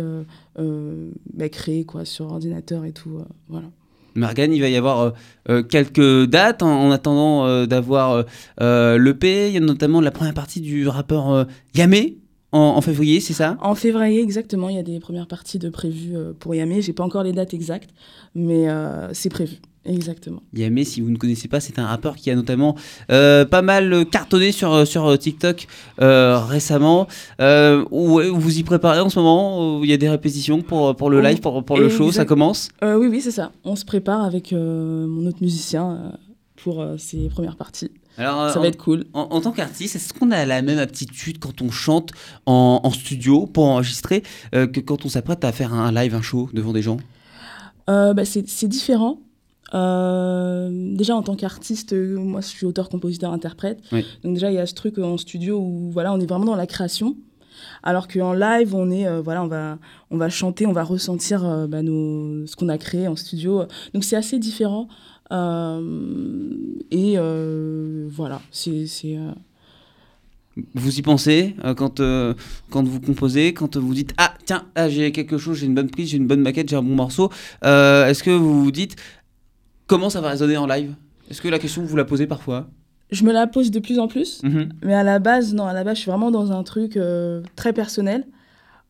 bah, 0.57 1.49
créer, 1.49 1.85
quoi, 1.85 2.03
sur 2.05 2.25
ordinateur 2.31 2.85
et 2.85 2.91
tout. 2.91 3.21
voilà. 3.47 3.67
Morgane, 4.15 4.53
il 4.53 4.59
va 4.61 4.69
y 4.69 4.75
avoir 4.75 5.13
euh, 5.49 5.63
quelques 5.63 6.25
dates 6.25 6.63
en, 6.63 6.87
en 6.87 6.91
attendant 6.91 7.45
euh, 7.45 7.65
d'avoir 7.67 8.25
euh, 8.61 8.97
l'EP. 8.97 9.47
Il 9.49 9.53
y 9.53 9.57
a 9.57 9.61
notamment 9.61 10.01
la 10.01 10.11
première 10.11 10.33
partie 10.33 10.61
du 10.61 10.87
rappeur 10.87 11.45
Yamé 11.75 12.17
en, 12.51 12.59
en 12.59 12.81
février, 12.81 13.19
c'est 13.19 13.33
ça? 13.33 13.57
En 13.61 13.75
février, 13.75 14.21
exactement, 14.21 14.69
il 14.69 14.75
y 14.75 14.79
a 14.79 14.83
des 14.83 14.99
premières 14.99 15.27
parties 15.27 15.59
de 15.59 15.69
prévues 15.69 16.15
euh, 16.15 16.33
pour 16.37 16.55
Yamé. 16.55 16.81
J'ai 16.81 16.93
pas 16.93 17.03
encore 17.03 17.23
les 17.23 17.33
dates 17.33 17.53
exactes, 17.53 17.89
mais 18.35 18.69
euh, 18.69 19.13
c'est 19.13 19.29
prévu. 19.29 19.57
Exactement. 19.85 20.43
Yamé, 20.53 20.83
si 20.83 20.99
vous 20.99 21.09
ne 21.09 21.15
connaissez 21.15 21.47
pas, 21.47 21.61
c'est 21.61 21.79
un 21.79 21.85
rappeur 21.85 22.17
qui 22.17 22.29
a 22.29 22.35
notamment 22.35 22.75
euh, 23.11 23.45
pas 23.45 23.61
mal 23.61 24.05
cartonné 24.11 24.51
sur, 24.51 24.85
sur 24.85 25.17
TikTok 25.17 25.67
euh, 26.01 26.37
récemment. 26.37 27.07
Euh, 27.39 27.85
vous 27.89 28.59
y 28.59 28.63
préparez 28.63 28.99
en 28.99 29.09
ce 29.09 29.17
moment? 29.19 29.81
Il 29.81 29.89
y 29.89 29.93
a 29.93 29.97
des 29.97 30.09
répétitions 30.09 30.61
pour, 30.61 30.95
pour 30.95 31.09
le 31.09 31.21
live, 31.21 31.39
pour, 31.39 31.63
pour 31.63 31.77
le 31.77 31.89
show, 31.89 32.11
ça 32.11 32.25
commence? 32.25 32.69
Oui, 32.81 33.07
oui, 33.07 33.21
c'est 33.21 33.31
ça. 33.31 33.51
On 33.63 33.75
se 33.77 33.85
prépare 33.85 34.23
avec 34.23 34.51
mon 34.51 35.25
autre 35.25 35.39
musicien 35.41 36.11
pour 36.57 36.85
ces 36.97 37.29
premières 37.29 37.55
parties. 37.55 37.89
Alors, 38.19 38.49
Ça 38.51 38.59
en- 38.59 38.61
va 38.61 38.67
être 38.67 38.77
cool. 38.77 39.05
En, 39.13 39.21
en 39.31 39.41
tant 39.41 39.51
qu'artiste, 39.51 39.95
est-ce 39.95 40.13
qu'on 40.13 40.29
a 40.31 40.45
la 40.45 40.61
même 40.61 40.77
aptitude 40.79 41.39
quand 41.39 41.61
on 41.61 41.71
chante 41.71 42.11
en, 42.45 42.81
en 42.83 42.91
studio 42.91 43.47
pour 43.47 43.65
enregistrer 43.65 44.23
euh, 44.53 44.67
que 44.67 44.79
quand 44.81 45.05
on 45.05 45.09
s'apprête 45.09 45.43
à 45.43 45.51
faire 45.51 45.73
un 45.73 45.91
live, 45.91 46.13
un 46.13 46.21
show 46.21 46.49
devant 46.53 46.73
des 46.73 46.81
gens? 46.81 46.97
Euh, 47.89 48.13
bah, 48.13 48.25
c'est 48.25 48.67
différent. 48.67 49.19
Euh, 49.73 50.69
déjà, 50.95 51.15
en 51.15 51.21
tant 51.21 51.35
qu'artiste, 51.35 51.93
moi, 51.93 52.41
je 52.41 52.47
suis 52.47 52.65
auteur, 52.65 52.89
compositeur, 52.89 53.31
interprète. 53.33 53.79
Oui. 53.91 54.05
Donc 54.23 54.33
déjà, 54.33 54.51
il 54.51 54.55
y 54.55 54.59
a 54.59 54.65
ce 54.65 54.73
truc 54.73 54.97
en 54.97 55.17
studio 55.17 55.57
où 55.59 55.89
voilà, 55.91 56.13
on 56.13 56.19
est 56.19 56.25
vraiment 56.25 56.45
dans 56.45 56.55
la 56.55 56.67
création. 56.67 57.15
Alors 57.83 58.07
qu'en 58.07 58.33
live, 58.33 58.73
on 58.73 58.89
est 58.89 59.05
euh, 59.07 59.21
voilà, 59.21 59.43
on 59.43 59.47
va 59.47 59.77
on 60.11 60.17
va 60.17 60.29
chanter, 60.29 60.65
on 60.65 60.71
va 60.71 60.83
ressentir 60.83 61.45
euh, 61.45 61.67
bah, 61.67 61.81
nos, 61.81 62.45
ce 62.47 62.55
qu'on 62.55 62.69
a 62.69 62.77
créé 62.77 63.07
en 63.07 63.15
studio. 63.17 63.63
Donc 63.93 64.03
c'est 64.05 64.15
assez 64.15 64.39
différent. 64.39 64.87
Euh, 65.31 66.73
et 66.91 67.13
euh, 67.17 68.07
voilà, 68.09 68.41
c'est 68.51 68.87
c'est, 68.87 69.15
euh, 69.15 69.31
Vous 70.73 70.97
y 70.97 71.01
pensez 71.01 71.55
euh, 71.63 71.73
quand, 71.75 71.99
euh, 71.99 72.33
quand 72.71 72.83
vous 72.87 72.99
composez, 72.99 73.53
quand 73.53 73.77
vous 73.77 73.93
dites 73.93 74.13
Ah, 74.17 74.33
tiens, 74.45 74.65
j'ai 74.87 75.11
quelque 75.11 75.37
chose, 75.37 75.57
j'ai 75.59 75.67
une 75.67 75.75
bonne 75.75 75.89
prise, 75.89 76.09
j'ai 76.09 76.17
une 76.17 76.27
bonne 76.27 76.41
maquette, 76.41 76.69
j'ai 76.69 76.75
un 76.75 76.81
bon 76.83 76.95
morceau. 76.95 77.29
Euh, 77.63 78.07
Est-ce 78.07 78.23
que 78.23 78.31
vous 78.31 78.63
vous 78.63 78.71
dites 78.71 78.95
comment 79.87 80.09
ça 80.09 80.19
va 80.21 80.29
résonner 80.29 80.57
en 80.57 80.65
live? 80.67 80.95
Est-ce 81.29 81.41
que 81.41 81.47
la 81.47 81.59
question 81.59 81.83
vous 81.83 81.95
la 81.95 82.05
posez 82.05 82.25
parfois? 82.25 82.67
Je 83.11 83.23
me 83.23 83.31
la 83.31 83.47
pose 83.47 83.71
de 83.71 83.79
plus 83.79 83.99
en 83.99 84.07
plus. 84.07 84.41
Mhm. 84.43 84.69
Mais 84.83 84.93
à 84.93 85.03
la 85.03 85.19
base, 85.19 85.53
non, 85.53 85.65
à 85.65 85.73
la 85.73 85.83
base, 85.83 85.97
je 85.97 86.01
suis 86.01 86.11
vraiment 86.11 86.31
dans 86.31 86.51
un 86.51 86.63
truc 86.63 86.97
très 87.55 87.73
personnel, 87.73 88.25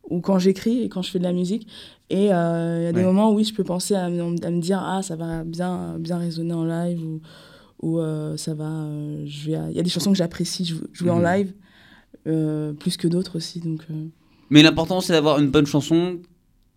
ou 0.09 0.21
quand 0.21 0.39
j'écris 0.39 0.81
et 0.83 0.89
quand 0.89 1.01
je 1.01 1.11
fais 1.11 1.19
de 1.19 1.23
la 1.23 1.33
musique. 1.33 1.67
Et 2.09 2.33
euh, 2.33 2.79
il 2.81 2.83
y 2.85 2.87
a 2.87 2.91
des 2.91 2.99
Ouais. 2.99 3.05
moments 3.05 3.31
où 3.31 3.35
oui, 3.35 3.43
je 3.43 3.53
peux 3.53 3.63
penser 3.63 3.93
à, 3.95 4.09
me- 4.09 4.43
à 4.45 4.49
me 4.51 4.59
dire, 4.61 4.81
ah, 4.83 5.01
ça 5.03 5.15
va 5.15 5.43
bien, 5.43 5.97
bien 5.99 6.17
résonner 6.17 6.53
en 6.53 6.65
live, 6.65 7.01
ou, 7.05 7.21
ou 7.81 7.99
euh, 7.99 8.35
ça 8.37 8.53
va. 8.53 8.65
euh, 8.69 9.23
je 9.25 9.51
vais, 9.51 9.57
il 9.69 9.75
y 9.77 9.79
a 9.79 9.83
des 9.83 9.89
chansons 9.89 10.11
que 10.11 10.17
j'apprécie 10.17 10.65
jou- 10.65 10.87
jouer 10.91 11.11
en 11.11 11.19
Mhm. 11.19 11.25
live, 11.25 11.53
plus 12.79 12.97
que 12.97 13.07
d'autres 13.07 13.37
aussi. 13.37 13.59
Donc, 13.59 13.81
Mais 14.49 14.61
l'important, 14.63 15.01
c'est 15.01 15.13
d'avoir 15.13 15.39
une 15.39 15.49
bonne 15.49 15.65
chanson 15.67 16.19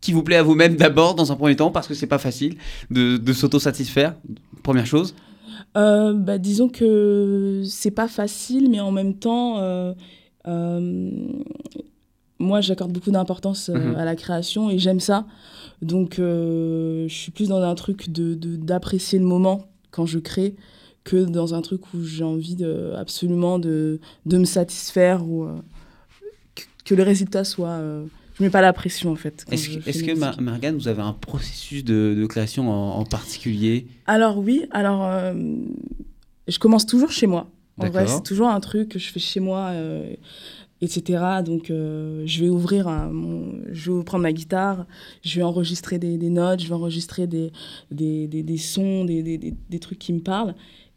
qui 0.03 0.13
vous 0.13 0.23
plaît 0.23 0.37
à 0.37 0.43
vous-même 0.43 0.77
d'abord, 0.77 1.15
dans 1.15 1.31
un 1.33 1.37
premier 1.37 1.57
temps, 1.57 1.71
parce 1.71 1.87
que 1.89 1.95
c'est 1.95 2.07
pas 2.09 2.19
facile 2.19 2.57
de, 2.91 3.17
de 3.17 3.33
s'auto-satisfaire, 3.33 4.17
première 4.63 4.87
chose. 4.87 5.15
Bah, 5.75 6.39
disons 6.39 6.69
que 6.69 7.63
c'est 7.65 7.91
pas 7.93 8.09
facile, 8.09 8.69
mais 8.71 8.81
en 8.81 8.91
même 8.91 9.15
temps, 9.15 9.57
moi 12.43 12.61
j'accorde 12.61 12.93
beaucoup 12.93 13.11
d'importance 13.11 13.69
euh, 13.71 13.75
Mhm. 13.93 13.97
à 13.97 14.05
la 14.05 14.17
création 14.17 14.69
et 14.71 14.79
j'aime 14.79 15.01
ça. 15.01 15.27
Donc 15.81 16.19
euh, 16.19 17.07
je 17.09 17.15
suis 17.15 17.33
plus 17.33 17.49
dans 17.49 17.63
un 17.63 17.75
truc 17.75 18.11
de 18.11 18.35
de- 18.35 18.57
d'apprécier 18.57 19.19
le 19.19 19.25
moment 19.25 19.67
quand 19.91 20.07
je 20.07 20.19
crée 20.19 20.55
que 21.05 21.17
dans 21.25 21.55
un 21.55 21.63
truc 21.63 21.81
où 21.95 22.03
j'ai 22.05 22.23
envie 22.25 22.55
de, 22.55 22.93
absolument 22.97 23.59
de, 23.59 23.99
de 24.27 24.39
me 24.39 24.45
satisfaire 24.45 25.27
ou 25.27 25.45
euh, 25.45 25.57
que, 26.55 26.63
que 26.85 26.95
le 26.95 27.03
résultat 27.03 27.43
soit. 27.45 27.81
je 28.39 28.43
mets 28.45 28.51
pas 28.51 28.61
la 28.63 28.73
pression 28.73 29.11
en 29.13 29.17
fait. 29.17 29.45
Est-ce 29.51 29.69
que, 29.69 29.75
de 30.13 30.15
musique. 30.15 30.41
Margane, 30.41 30.77
vous 30.77 30.89
avez 30.89 31.03
un 31.03 31.13
processus 31.13 31.85
de, 31.85 32.15
de 32.17 32.27
création 32.27 32.71
en, 32.71 32.99
en 33.01 33.05
particulier? 33.05 33.87
Alors 34.07 34.39
oui, 34.39 34.67
alors 34.71 35.01
je 36.49 36.59
commence 36.59 36.87
toujours 36.87 37.11
chez 37.11 37.27
moi. 37.27 37.49
En 37.79 37.87
vrai, 37.89 38.05
D'accord. 38.05 38.17
c'est 38.17 38.23
toujours 38.23 38.49
un 38.49 38.61
truc 38.61 38.91
que 38.91 38.99
je 38.99 39.09
fais 39.11 39.19
chez 39.21 39.41
moi, 39.41 39.71
euh, 39.73 40.15
etc. 40.83 41.25
Donc 41.45 41.71
euh, 41.71 42.23
je 42.27 42.43
vais 42.43 42.51
ouvrir, 42.51 42.87
un- 42.89 43.11
mon- 43.11 43.55
je 43.73 43.91
vais 43.93 44.05
prendre 44.05 44.23
ma 44.25 44.33
guitare, 44.33 44.85
je 45.25 45.37
vais 45.37 45.43
enregistrer 45.43 45.99
des, 45.99 46.19
des 46.19 46.29
notes, 46.29 46.61
je 46.61 46.69
vais 46.69 46.75
enregistrer 46.75 47.27
des, 47.27 47.51
des, 47.91 48.27
des, 48.29 48.43
des 48.43 48.59
sons, 48.59 49.07
des, 49.07 49.23
des, 49.23 49.39
des, 49.39 49.55
des 49.71 49.79
trucs 49.79 49.99
qui 49.99 50.13
me 50.13 50.21
parlent. 50.21 50.55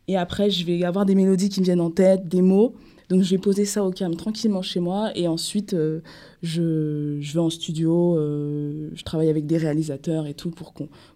Et 0.09 0.17
après, 0.17 0.49
je 0.51 0.65
vais 0.65 0.83
avoir 0.83 1.05
des 1.05 1.15
mélodies 1.15 1.49
qui 1.49 1.61
me 1.61 1.65
viennent 1.65 1.81
en 1.81 1.89
tête, 1.91 2.27
des 2.27 2.41
mots. 2.41 2.75
Donc 3.09 3.21
je 3.21 3.29
vais 3.29 3.37
poser 3.37 3.65
ça 3.65 3.83
au 3.85 3.91
calme 3.91 4.15
tranquillement 4.15 4.61
chez 4.63 4.79
moi. 4.79 5.11
Et 5.15 5.27
ensuite, 5.27 5.73
euh, 5.75 6.01
je, 6.43 7.17
je 7.21 7.33
vais 7.33 7.39
en 7.39 7.49
studio, 7.49 8.17
euh, 8.17 8.89
je 8.93 9.03
travaille 9.03 9.29
avec 9.29 9.45
des 9.45 9.57
réalisateurs 9.57 10.25
et 10.27 10.33
tout 10.33 10.49
pour, 10.51 10.73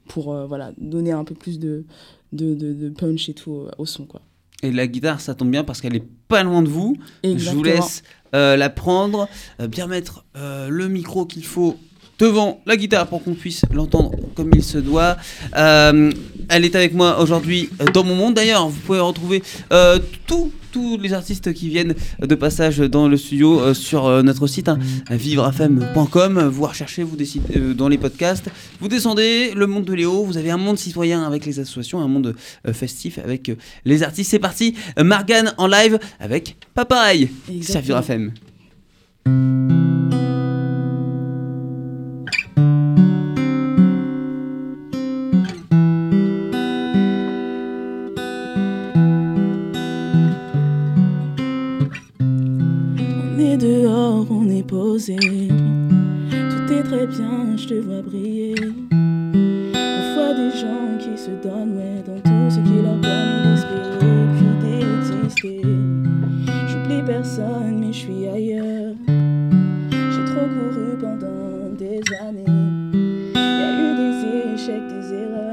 pour 0.07 0.33
voilà, 0.47 0.71
donner 0.77 1.11
un 1.11 1.23
peu 1.23 1.35
plus 1.35 1.59
de, 1.59 1.85
de, 2.31 2.53
de, 2.53 2.73
de 2.73 2.89
punch 2.89 3.29
et 3.29 3.33
tout 3.33 3.51
au, 3.51 3.67
au 3.77 3.85
son. 3.85 4.05
Quoi. 4.05 4.21
Et 4.61 4.71
la 4.71 4.87
guitare, 4.87 5.21
ça 5.21 5.33
tombe 5.35 5.51
bien 5.51 5.63
parce 5.63 5.81
qu'elle 5.81 5.95
est 5.95 6.05
pas 6.27 6.43
loin 6.43 6.61
de 6.61 6.67
vous. 6.67 6.95
Je 7.23 7.29
vous 7.29 7.33
Exactement. 7.33 7.63
laisse 7.63 8.03
la 8.33 8.69
prendre, 8.69 9.27
euh, 9.59 9.67
bien 9.67 9.87
mettre 9.87 10.25
euh, 10.35 10.69
le 10.69 10.87
micro 10.87 11.25
qu'il 11.25 11.45
faut 11.45 11.77
devant 12.19 12.61
la 12.65 12.75
guitare 12.75 13.07
pour 13.07 13.23
qu'on 13.23 13.33
puisse 13.33 13.63
l'entendre 13.73 14.11
comme 14.35 14.51
il 14.53 14.63
se 14.63 14.77
doit. 14.77 15.17
Euh, 15.55 16.11
elle 16.49 16.65
est 16.65 16.75
avec 16.75 16.93
moi 16.93 17.19
aujourd'hui 17.19 17.69
euh, 17.81 17.85
dans 17.85 18.03
mon 18.03 18.15
monde. 18.15 18.33
D'ailleurs, 18.35 18.67
vous 18.67 18.79
pouvez 18.81 18.99
retrouver 18.99 19.41
euh, 19.71 19.99
tous 20.27 20.51
tous 20.71 20.97
les 20.97 21.13
artistes 21.13 21.53
qui 21.53 21.69
viennent 21.69 21.95
de 22.21 22.35
passage 22.35 22.79
dans 22.79 23.07
le 23.07 23.17
studio 23.17 23.59
euh, 23.59 23.73
sur 23.73 24.07
euh, 24.07 24.21
notre 24.21 24.47
site 24.47 24.69
hein, 24.69 24.79
vivrefm.com. 25.09 26.47
Vous 26.47 26.65
recherchez, 26.65 27.03
vous 27.03 27.15
décidez 27.15 27.57
euh, 27.57 27.73
dans 27.73 27.87
les 27.87 27.97
podcasts. 27.97 28.49
Vous 28.79 28.87
descendez 28.87 29.53
le 29.55 29.67
monde 29.67 29.85
de 29.85 29.93
Léo. 29.93 30.23
Vous 30.23 30.37
avez 30.37 30.51
un 30.51 30.57
monde 30.57 30.77
citoyen 30.77 31.23
avec 31.23 31.45
les 31.45 31.59
associations, 31.59 31.99
un 31.99 32.07
monde 32.07 32.35
festif 32.73 33.19
avec 33.19 33.51
les 33.85 34.03
artistes. 34.03 34.31
C'est 34.31 34.39
parti. 34.39 34.75
Margane 34.97 35.53
en 35.57 35.67
live 35.67 35.99
avec 36.19 36.57
Papaye 36.73 37.29
sur. 37.61 37.79
Vivre 37.79 37.99
FM. 37.99 39.68
Personne, 67.09 67.79
mais 67.79 67.91
je 67.91 67.97
suis 67.97 68.27
ailleurs. 68.27 68.93
J'ai 69.07 70.25
trop 70.31 70.45
couru 70.45 70.95
pendant 70.99 71.69
des 71.75 72.01
années. 72.21 72.45
Y 73.33 73.63
a 73.65 73.71
eu 73.81 73.95
des 74.01 74.53
échecs, 74.53 74.87
des 74.87 75.13
erreurs. 75.15 75.48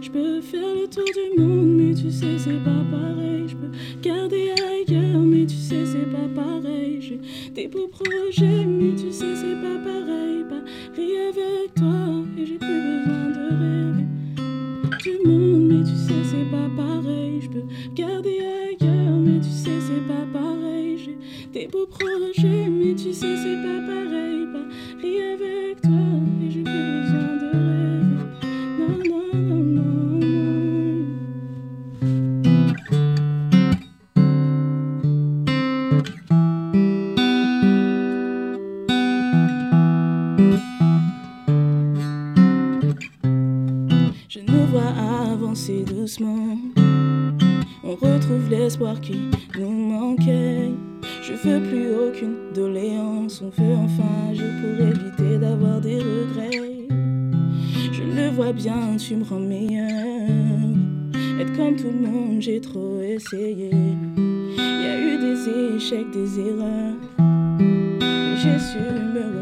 Je 0.00 0.10
peux 0.10 0.40
faire 0.40 0.74
le 0.80 0.86
tour 0.88 1.02
du 1.04 1.40
monde, 1.40 1.74
mais 1.76 1.92
tu 1.94 2.08
sais, 2.08 2.38
c'est 2.38 2.62
pas 2.62 2.84
pareil. 2.88 3.48
Je 3.48 3.56
peux 3.56 3.70
garder 4.00 4.50
ailleurs, 4.50 5.20
mais 5.22 5.44
tu 5.44 5.56
sais, 5.56 5.84
c'est 5.84 6.08
pas 6.10 6.28
pareil. 6.34 7.00
J'ai 7.00 7.20
des 7.52 7.66
beaux 7.66 7.88
projets, 7.88 8.64
mais 8.64 8.94
tu 8.94 9.10
sais, 9.10 9.34
c'est 9.34 9.56
pas 9.60 9.78
pareil. 9.82 10.44
Paris 10.48 11.16
avec 11.28 11.74
toi, 11.74 12.24
et 12.38 12.46
j'ai 12.46 12.58
plus 12.58 12.68
besoin 12.68 13.30
de 13.30 13.48
rêver 13.58 14.06
du 15.02 15.28
monde, 15.28 15.62
mais 15.66 15.82
tu 15.82 15.96
sais, 15.96 16.22
c'est 16.22 16.48
pas 16.50 16.68
pareil. 16.76 17.40
Je 17.40 17.48
peux 17.48 17.64
garder 17.96 18.38
ailleurs, 18.38 19.18
mais 19.18 19.40
tu 19.40 19.50
sais, 19.50 19.80
c'est 19.80 20.06
pas 20.06 20.26
pareil. 20.32 20.96
J'ai 20.98 21.18
des 21.52 21.66
beaux 21.66 21.86
projets, 21.86 22.68
mais 22.70 22.94
tu 22.94 23.12
sais, 23.12 23.36
c'est 23.36 23.60
pas 23.62 23.80
pareil. 23.84 24.46
Paris 25.02 25.18
avec 25.20 25.80
toi, 25.82 26.01
On 47.84 47.96
retrouve 47.96 48.48
l'espoir 48.48 49.00
qui 49.00 49.16
nous 49.58 49.70
manquait. 49.70 50.70
Je 51.20 51.32
veux 51.32 51.60
plus 51.60 51.94
aucune 51.94 52.52
doléance. 52.54 53.42
On 53.42 53.50
veut 53.60 53.74
enfin 53.74 54.30
agir 54.30 54.44
pour 54.60 54.86
éviter 54.86 55.38
d'avoir 55.38 55.80
des 55.80 55.98
regrets. 55.98 56.86
Je 57.92 58.02
le 58.02 58.30
vois 58.30 58.52
bien, 58.52 58.96
tu 58.96 59.16
me 59.16 59.24
rends 59.24 59.40
meilleur. 59.40 60.38
Être 61.40 61.56
comme 61.56 61.74
tout 61.74 61.90
le 61.90 62.08
monde, 62.08 62.40
j'ai 62.40 62.60
trop 62.60 63.00
essayé. 63.00 63.70
Y 64.56 64.86
a 64.86 65.00
eu 65.00 65.18
des 65.18 65.76
échecs, 65.76 66.10
des 66.12 66.38
erreurs. 66.38 66.94
Mais 67.18 68.36
j'ai 68.36 68.58
su 68.60 68.78
me 68.78 69.41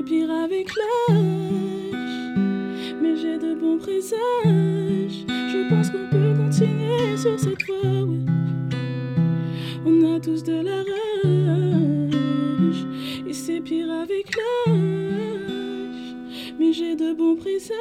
c'est 0.00 0.06
pire 0.06 0.30
avec 0.30 0.68
l'âge. 0.76 1.16
Mais 3.02 3.16
j'ai 3.16 3.36
de 3.38 3.54
bons 3.54 3.78
présages. 3.78 5.24
Je 5.28 5.68
pense 5.68 5.90
qu'on 5.90 6.08
peut 6.10 6.34
continuer 6.36 7.16
sur 7.16 7.38
cette 7.38 7.62
voie. 7.66 8.04
ouais. 8.04 8.18
On 9.84 10.16
a 10.16 10.20
tous 10.20 10.42
de 10.42 10.62
la 10.62 10.76
rage. 10.76 12.86
Et 13.26 13.34
c'est 13.34 13.60
pire 13.60 13.90
avec 13.90 14.34
l'âge. 14.36 16.14
Mais 16.58 16.72
j'ai 16.72 16.96
de 16.96 17.12
bons 17.12 17.36
présages. 17.36 17.76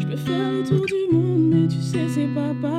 Je 0.00 0.06
peux 0.06 0.16
faire 0.16 0.52
le 0.52 0.64
tour 0.64 0.84
du 0.86 1.06
monde, 1.12 1.50
mais 1.52 1.68
tu 1.68 1.80
sais, 1.80 2.08
c'est 2.08 2.34
pas 2.34 2.52
pareil. 2.60 2.77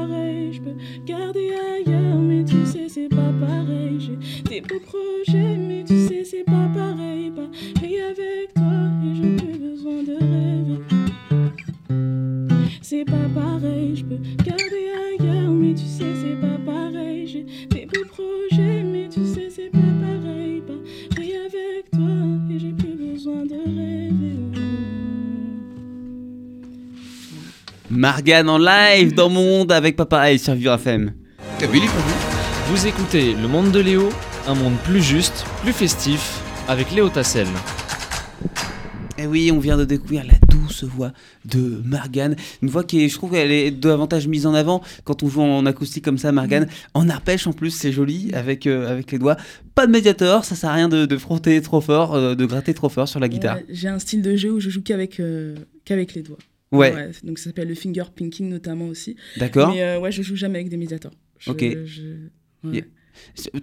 Margan 28.10 28.48
en 28.48 28.58
live 28.58 29.14
dans 29.14 29.30
mon 29.30 29.46
monde 29.46 29.72
avec 29.72 29.96
Papa 29.96 30.32
et 30.32 30.40
sur 30.40 30.56
Vivre 30.56 30.74
FM. 30.74 31.14
Produits 31.60 31.82
Vous 32.72 32.88
écoutez 32.88 33.36
Le 33.36 33.48
Monde 33.48 33.72
de 33.72 33.80
Léo, 33.80 34.10
un 34.48 34.56
monde 34.56 34.74
plus 34.84 35.04
juste, 35.04 35.46
plus 35.62 35.74
festif, 35.74 36.42
avec 36.68 36.92
Léo 36.92 37.10
Tassel. 37.10 37.46
Eh 39.20 39.28
oui, 39.28 39.52
on 39.54 39.60
vient 39.60 39.78
de 39.78 39.86
découvrir 39.86 40.24
la 40.26 40.34
douce 40.48 40.86
voix 40.86 41.12
de 41.46 41.84
Margan. 41.86 42.34
Une 42.64 42.70
voix 42.70 42.84
qui 42.84 43.06
est, 43.06 43.10
je 43.10 43.14
trouve 43.16 43.30
qu'elle 43.34 43.52
est 43.52 43.70
davantage 43.70 44.28
mise 44.28 44.48
en 44.48 44.56
avant 44.56 44.82
quand 45.04 45.22
on 45.22 45.30
joue 45.30 45.42
en 45.44 45.68
acoustique 45.68 46.04
comme 46.04 46.18
ça, 46.18 46.32
Margan. 46.32 46.66
En 46.96 47.10
arpège 47.10 47.46
en 47.46 47.54
plus, 47.54 47.70
c'est 47.70 47.92
joli 47.92 48.32
avec, 48.34 48.66
euh, 48.66 48.90
avec 48.90 49.12
les 49.12 49.20
doigts. 49.20 49.38
Pas 49.76 49.86
de 49.86 49.92
médiator, 49.92 50.46
ça 50.46 50.56
sert 50.56 50.72
à 50.72 50.74
rien 50.74 50.90
de, 50.90 51.06
de 51.06 51.18
frotter 51.18 51.62
trop 51.62 51.80
fort, 51.80 52.16
euh, 52.16 52.34
de 52.34 52.46
gratter 52.48 52.74
trop 52.74 52.90
fort 52.90 53.08
sur 53.08 53.20
la 53.20 53.30
guitare. 53.30 53.58
Ouais, 53.58 53.66
J'ai 53.70 53.88
un 53.88 54.00
style 54.00 54.24
de 54.24 54.36
jeu 54.36 54.52
où 54.52 54.60
je 54.60 54.72
joue 54.72 54.82
qu'avec 54.82 55.20
euh, 55.20 55.54
les 55.88 56.24
doigts. 56.24 56.40
Ouais, 56.72 57.12
donc 57.24 57.40
ça 57.40 57.46
s'appelle 57.46 57.68
le 57.68 57.76
finger 57.76 58.04
pinking 58.16 58.48
notamment 58.50 58.88
aussi. 58.88 59.16
d'accord. 59.38 59.74
Mais 59.74 59.82
euh, 59.82 60.00
ouais, 60.00 60.12
je 60.12 60.22
joue 60.22 60.36
jamais 60.36 60.60
avec 60.60 60.70
des 60.70 60.78
médiators. 60.78 61.14
Je- 61.40 61.52
Ok. 61.52 61.66
je- 61.86 62.02
ouais. 62.68 62.74
Yeah. 62.76 62.84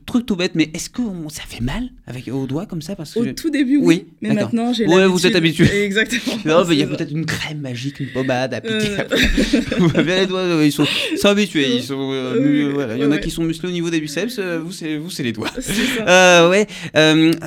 Truc 0.04 0.26
tout 0.26 0.36
bête, 0.36 0.52
mais 0.54 0.70
est-ce 0.74 0.90
que 0.90 1.00
on- 1.00 1.30
ça 1.30 1.42
fait 1.46 1.62
mal 1.62 1.88
avec 2.06 2.28
aux 2.28 2.46
doigts 2.46 2.66
comme 2.66 2.82
ça 2.82 2.94
parce 2.94 3.14
que 3.14 3.20
Au 3.20 3.24
je- 3.24 3.30
tout 3.30 3.48
début, 3.48 3.78
oui. 3.78 3.84
Oui, 3.86 4.06
mais 4.20 4.34
maintenant, 4.34 4.72
j'ai 4.74 4.86
Ouais, 4.86 5.06
vous 5.06 5.26
êtes 5.26 5.34
habitué. 5.34 5.64
Exactement. 5.84 6.36
Non, 6.44 6.64
mais 6.66 6.74
il 6.74 6.80
y 6.80 6.82
a 6.82 6.86
peut-être 6.86 7.10
une 7.10 7.24
crème 7.24 7.60
magique, 7.60 8.00
une 8.00 8.08
pommade 8.10 8.52
à 8.52 8.60
piquer. 8.60 8.74
Euh, 9.00 10.02
les 10.02 10.26
doigts, 10.26 10.62
ils 10.62 10.72
sont, 10.72 10.84
sont 11.16 11.28
habitués. 11.28 11.76
Ils 11.76 11.82
sont, 11.82 12.10
euh, 12.12 12.66
Oui, 12.68 12.72
voilà. 12.74 12.96
Il 12.96 13.00
y 13.02 13.04
en 13.06 13.10
a 13.12 13.14
ouais. 13.14 13.20
qui 13.20 13.30
sont 13.30 13.44
musclés 13.44 13.70
au 13.70 13.72
niveau 13.72 13.88
des 13.88 14.00
biceps. 14.00 14.38
euh, 14.38 14.58
vous, 14.62 14.72
c'est 14.72 14.98
vous, 14.98 15.08
c'est 15.10 15.22
les 15.22 15.32
doigts. 15.32 15.50
c'est 15.58 15.72
ça. 15.72 16.04
Euh, 16.06 16.50
ouais, 16.50 16.66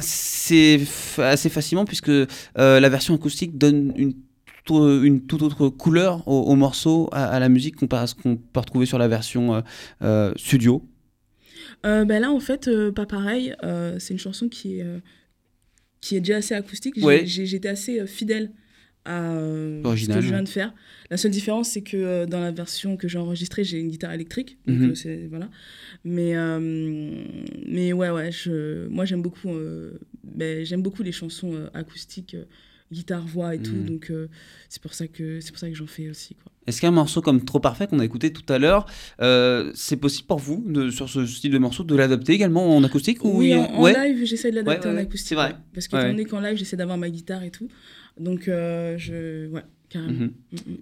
c'est 0.01 0.79
assez 1.17 1.49
facilement 1.49 1.85
puisque 1.85 2.11
la 2.55 2.89
version 2.89 3.13
acoustique 3.13 3.57
donne 3.57 3.93
une, 3.97 4.13
une 4.67 5.25
toute 5.25 5.41
autre 5.41 5.69
couleur 5.69 6.27
au, 6.27 6.41
au 6.41 6.55
morceau, 6.55 7.09
à, 7.11 7.25
à 7.25 7.39
la 7.39 7.49
musique 7.49 7.75
comparé 7.75 8.03
à 8.03 8.07
ce 8.07 8.15
qu'on 8.15 8.35
peut 8.37 8.59
retrouver 8.59 8.85
sur 8.85 8.97
la 8.97 9.07
version 9.07 9.55
euh, 9.55 9.61
euh, 10.01 10.33
studio. 10.35 10.85
Euh, 11.85 12.05
ben 12.05 12.19
là, 12.21 12.31
en 12.31 12.39
fait, 12.39 12.67
euh, 12.67 12.91
pas 12.91 13.05
pareil. 13.05 13.55
euh, 13.63 13.97
c'est 13.99 14.13
une 14.13 14.19
chanson 14.19 14.49
qui 14.49 14.79
est, 14.79 14.83
euh, 14.83 14.99
qui 16.01 16.15
est 16.15 16.19
déjà 16.19 16.37
assez 16.37 16.53
acoustique. 16.53 16.95
J'ai- 16.97 17.05
Ouais. 17.05 17.25
J'étais 17.25 17.69
assez 17.69 17.99
euh, 17.99 18.05
fidèle 18.05 18.51
à 19.05 19.31
euh, 19.33 19.81
ce 19.95 20.05
que 20.07 20.21
je 20.21 20.27
viens 20.29 20.43
de 20.43 20.49
faire. 20.49 20.73
La 21.09 21.17
seule 21.17 21.31
différence, 21.31 21.69
c'est 21.69 21.81
que 21.81 21.95
euh, 21.97 22.25
dans 22.25 22.41
la 22.41 22.51
version 22.51 22.97
que 22.97 23.07
j'ai 23.07 23.17
enregistrée, 23.17 23.63
j'ai 23.63 23.79
une 23.79 23.87
guitare 23.89 24.11
électrique. 24.13 24.57
Donc, 24.67 24.77
euh, 24.91 24.95
c'est- 24.95 25.27
voilà. 25.27 25.49
Mais, 26.03 26.35
euh, 26.35 26.59
mais 27.65 27.93
ouais, 27.93 28.09
ouais, 28.09 28.31
je, 28.31 28.87
moi, 28.89 29.05
j'aime 29.05 29.21
beaucoup, 29.21 29.49
euh, 29.49 29.99
ben, 30.23 30.65
j'aime 30.65 30.81
beaucoup 30.81 31.01
les 31.03 31.11
chansons 31.13 31.53
euh, 31.55 31.67
acoustiques, 31.73 32.35
euh, 32.35 32.43
guitare, 32.91 33.25
voix 33.25 33.55
et 33.55 33.59
tout. 33.59 33.75
Mhm. 33.75 33.85
Donc, 33.85 34.09
euh, 34.11 34.27
c'est 34.69 34.81
pour 34.81 34.93
ça 34.93 35.07
que, 35.07 35.39
c'est 35.41 35.51
pour 35.51 35.59
ça 35.59 35.69
que 35.69 35.75
j'en 35.75 35.87
fais 35.87 36.09
aussi. 36.09 36.35
Quoi. 36.35 36.51
Est-ce 36.67 36.81
qu'un 36.81 36.91
morceau 36.91 37.21
comme 37.21 37.43
Trop 37.45 37.59
Parfait 37.59 37.87
qu'on 37.87 37.99
a 37.99 38.05
écouté 38.05 38.31
tout 38.33 38.51
à 38.51 38.59
l'heure, 38.59 38.85
euh, 39.21 39.71
c'est 39.75 39.97
possible 39.97 40.27
pour 40.27 40.39
vous, 40.39 40.63
de, 40.67 40.89
sur 40.89 41.09
ce 41.09 41.25
style 41.25 41.51
de 41.51 41.57
morceau, 41.57 41.83
de 41.83 41.95
l'adapter 41.95 42.33
également 42.33 42.75
en 42.75 42.83
acoustique 42.83 43.23
ou 43.25 43.37
Oui, 43.39 43.53
en, 43.55 43.63
en 43.65 43.81
ouais 43.83 43.93
live, 44.13 44.25
j'essaie 44.25 44.51
de 44.51 44.55
l'adapter 44.57 44.87
Ouais, 44.87 44.93
ouais, 44.95 44.99
en 45.01 45.03
acoustique. 45.03 45.27
c'est 45.29 45.35
vrai. 45.35 45.55
Parce 45.73 45.87
que 45.87 45.95
étant 45.97 46.07
donné 46.07 46.25
qu'en 46.25 46.39
live, 46.39 46.57
j'essaie 46.57 46.77
d'avoir 46.77 46.97
ma 46.97 47.09
guitare 47.09 47.43
et 47.43 47.51
tout. 47.51 47.67
Donc, 48.19 48.47
euh, 48.47 48.97
je. 48.97 49.47
Ouais, 49.49 49.63
carrément. 49.89 50.11
Mhm. 50.13 50.31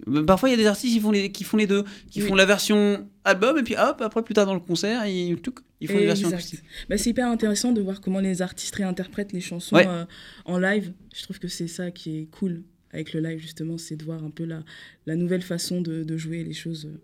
Mm. 0.10 0.18
Euh, 0.18 0.24
Parfois, 0.26 0.50
il 0.50 0.52
y 0.52 0.56
a 0.56 0.58
des 0.58 0.66
artistes 0.68 0.94
qui 0.94 1.00
font 1.00 1.12
les, 1.12 1.32
qui 1.32 1.44
font 1.44 1.58
les 1.58 1.68
deux, 1.68 1.84
qui 2.12 2.22
Oui. 2.22 2.28
font 2.28 2.36
la 2.36 2.46
version 2.46 3.08
album 3.24 3.58
et 3.58 3.64
puis 3.64 3.76
hop, 3.78 4.02
après 4.02 4.22
plus 4.24 4.34
tard 4.34 4.46
dans 4.46 4.54
le 4.54 4.60
concert, 4.60 5.06
ils, 5.08 5.38
ils 5.82 5.88
font 5.88 5.98
une 6.00 6.06
version 6.06 6.30
acoustique. 6.30 6.62
Bah, 6.90 6.98
c'est 6.98 7.10
hyper 7.12 7.28
intéressant 7.28 7.72
de 7.72 7.82
voir 7.82 8.02
comment 8.02 8.20
les 8.20 8.42
artistes 8.42 8.76
réinterprètent 8.76 9.34
les 9.34 9.42
chansons 9.42 9.76
Ouais. 9.76 9.88
euh, 9.88 10.06
en 10.46 10.58
live. 10.60 10.92
Je 11.16 11.24
trouve 11.24 11.40
que 11.40 11.48
c'est 11.48 11.68
ça 11.68 11.92
qui 11.92 12.20
est 12.20 12.26
cool 12.26 12.64
avec 12.92 13.14
le 13.14 13.20
live, 13.20 13.40
justement, 13.40 13.78
c'est 13.78 13.96
de 13.98 14.04
voir 14.06 14.24
un 14.24 14.30
peu 14.30 14.46
la, 14.46 14.64
la 15.06 15.16
nouvelle 15.16 15.42
façon 15.42 15.82
de, 15.82 16.04
de 16.04 16.18
jouer 16.18 16.44
les 16.44 16.54
choses 16.54 16.86
euh, 16.86 16.98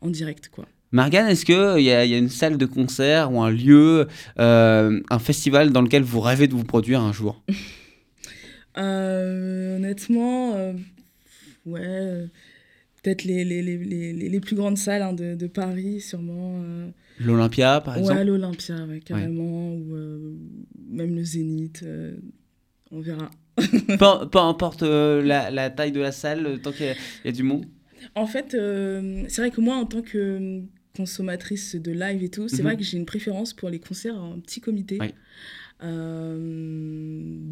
en 0.00 0.10
direct, 0.10 0.48
quoi. 0.48 0.66
Margane, 0.94 1.26
est-ce 1.28 1.44
qu'il 1.46 1.54
y, 1.84 1.90
a- 1.90 2.04
il 2.04 2.10
y 2.10 2.14
a 2.14 2.18
une 2.18 2.28
salle 2.28 2.58
de 2.58 2.66
concert 2.66 3.32
ou 3.32 3.40
un 3.42 3.50
lieu, 3.50 4.06
euh, 4.38 5.00
un 5.08 5.18
festival 5.18 5.70
dans 5.70 5.80
lequel 5.80 6.02
vous 6.02 6.20
rêvez 6.20 6.46
de 6.48 6.52
vous 6.52 6.64
produire 6.64 7.00
un 7.00 7.12
jour? 7.12 7.42
Euh, 8.78 9.76
honnêtement, 9.76 10.54
euh, 10.56 10.72
ouais, 11.66 11.80
euh, 11.84 12.26
peut-être 13.02 13.24
les, 13.24 13.44
les, 13.44 13.62
les, 13.62 13.78
les, 13.78 14.28
les 14.28 14.40
plus 14.40 14.56
grandes 14.56 14.78
salles 14.78 15.02
hein, 15.02 15.12
de, 15.12 15.34
de 15.34 15.46
Paris, 15.46 16.00
sûrement. 16.00 16.60
euh, 16.64 16.88
L'Olympia, 17.18 17.80
par 17.80 17.94
ouais, 17.94 18.00
exemple 18.00 18.22
l'Olympia, 18.24 18.84
ouais, 18.86 19.00
carrément, 19.00 19.74
ou 19.74 19.94
euh, 19.94 20.34
même 20.88 21.14
le 21.14 21.22
Zénith, 21.24 21.82
euh, 21.84 22.16
on 22.90 23.00
verra. 23.00 23.30
peu, 23.58 24.28
peu 24.30 24.38
importe 24.38 24.82
la, 24.82 25.50
la 25.50 25.70
taille 25.70 25.92
de 25.92 26.00
la 26.00 26.12
salle, 26.12 26.58
tant 26.62 26.72
qu'il 26.72 26.86
y, 26.86 26.88
a- 26.88 26.94
il 27.24 27.26
y 27.26 27.28
a 27.28 27.32
du 27.32 27.42
monde 27.42 27.66
En 28.14 28.26
fait, 28.26 28.52
c'est 28.52 29.36
vrai 29.42 29.50
que 29.50 29.60
moi, 29.60 29.76
en 29.76 29.84
tant 29.86 30.02
que 30.02 30.62
consommatrice 30.96 31.74
de 31.76 31.90
live 31.92 32.22
et 32.22 32.28
tout, 32.28 32.48
c'est 32.48 32.58
Mhm. 32.58 32.62
vrai 32.64 32.76
que 32.76 32.82
j'ai 32.82 32.98
une 32.98 33.06
préférence 33.06 33.52
pour 33.54 33.70
les 33.70 33.78
concerts 33.78 34.16
en 34.16 34.38
petit 34.40 34.60
comité. 34.60 34.98
Oui. 35.00 35.14
Euh, 35.84 36.36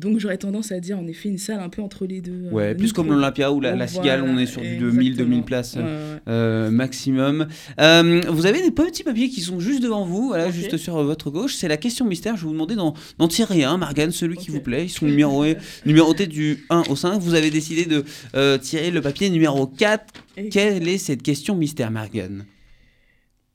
donc 0.00 0.18
j'aurais 0.18 0.38
tendance 0.38 0.72
à 0.72 0.80
dire 0.80 0.98
en 0.98 1.06
effet 1.06 1.28
une 1.28 1.38
salle 1.38 1.60
un 1.60 1.68
peu 1.68 1.82
entre 1.82 2.06
les 2.06 2.20
deux. 2.20 2.46
euh, 2.46 2.50
Ouais, 2.50 2.74
plus 2.74 2.92
comme 2.92 3.08
l'Olympia 3.08 3.52
ou 3.52 3.60
la, 3.60 3.70
la 3.70 3.74
Voilà, 3.74 3.86
Cigale, 3.88 4.22
on 4.22 4.38
est 4.38 4.46
sur 4.46 4.60
du 4.62 4.78
2000-2000 4.78 5.06
exactement. 5.06 5.42
places. 5.42 5.74
Ouais, 5.76 5.82
ouais. 5.82 5.88
euh, 6.28 6.70
maximum. 6.70 7.48
Euh, 7.80 8.20
vous 8.28 8.46
avez 8.46 8.62
des 8.62 8.70
petits 8.70 9.02
papiers 9.02 9.28
qui 9.28 9.40
sont 9.40 9.60
juste 9.60 9.82
devant 9.82 10.04
vous, 10.04 10.28
voilà, 10.28 10.50
juste 10.50 10.76
sur 10.76 11.02
votre 11.02 11.30
gauche. 11.30 11.54
C'est 11.54 11.68
la 11.68 11.76
question 11.76 12.04
mystère. 12.04 12.36
Je 12.36 12.42
vais 12.42 12.46
vous 12.46 12.52
demander 12.52 12.76
d'en 12.76 13.28
tirer 13.28 13.64
un, 13.64 13.76
Margane, 13.78 14.10
celui 14.12 14.36
qui 14.36 14.50
vous 14.50 14.60
plaît. 14.60 14.84
Ils 14.86 14.90
sont 14.90 15.06
numérotés, 15.06 15.56
numérotés 15.84 16.26
du 16.26 16.64
1 16.70 16.84
au 16.88 16.96
5. 16.96 17.20
Vous 17.20 17.34
avez 17.34 17.50
décidé 17.50 17.84
de 17.84 18.04
euh, 18.34 18.58
tirer 18.58 18.90
le 18.90 19.00
papier 19.00 19.28
numéro 19.30 19.66
4. 19.66 20.04
Et 20.36 20.48
Quelle 20.48 20.86
est 20.88 20.98
cette 20.98 21.22
question 21.22 21.56
mystère, 21.56 21.90
Margane 21.90 22.46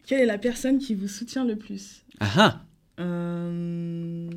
Quelle 0.05 0.21
est 0.21 0.25
la 0.25 0.37
personne 0.37 0.77
qui 0.79 0.93
vous 0.95 1.07
soutient 1.07 1.45
le 1.45 1.55
plus? 1.55 2.03
Ah 2.19 2.27
ah 2.37 2.61
Euh, 2.99 4.29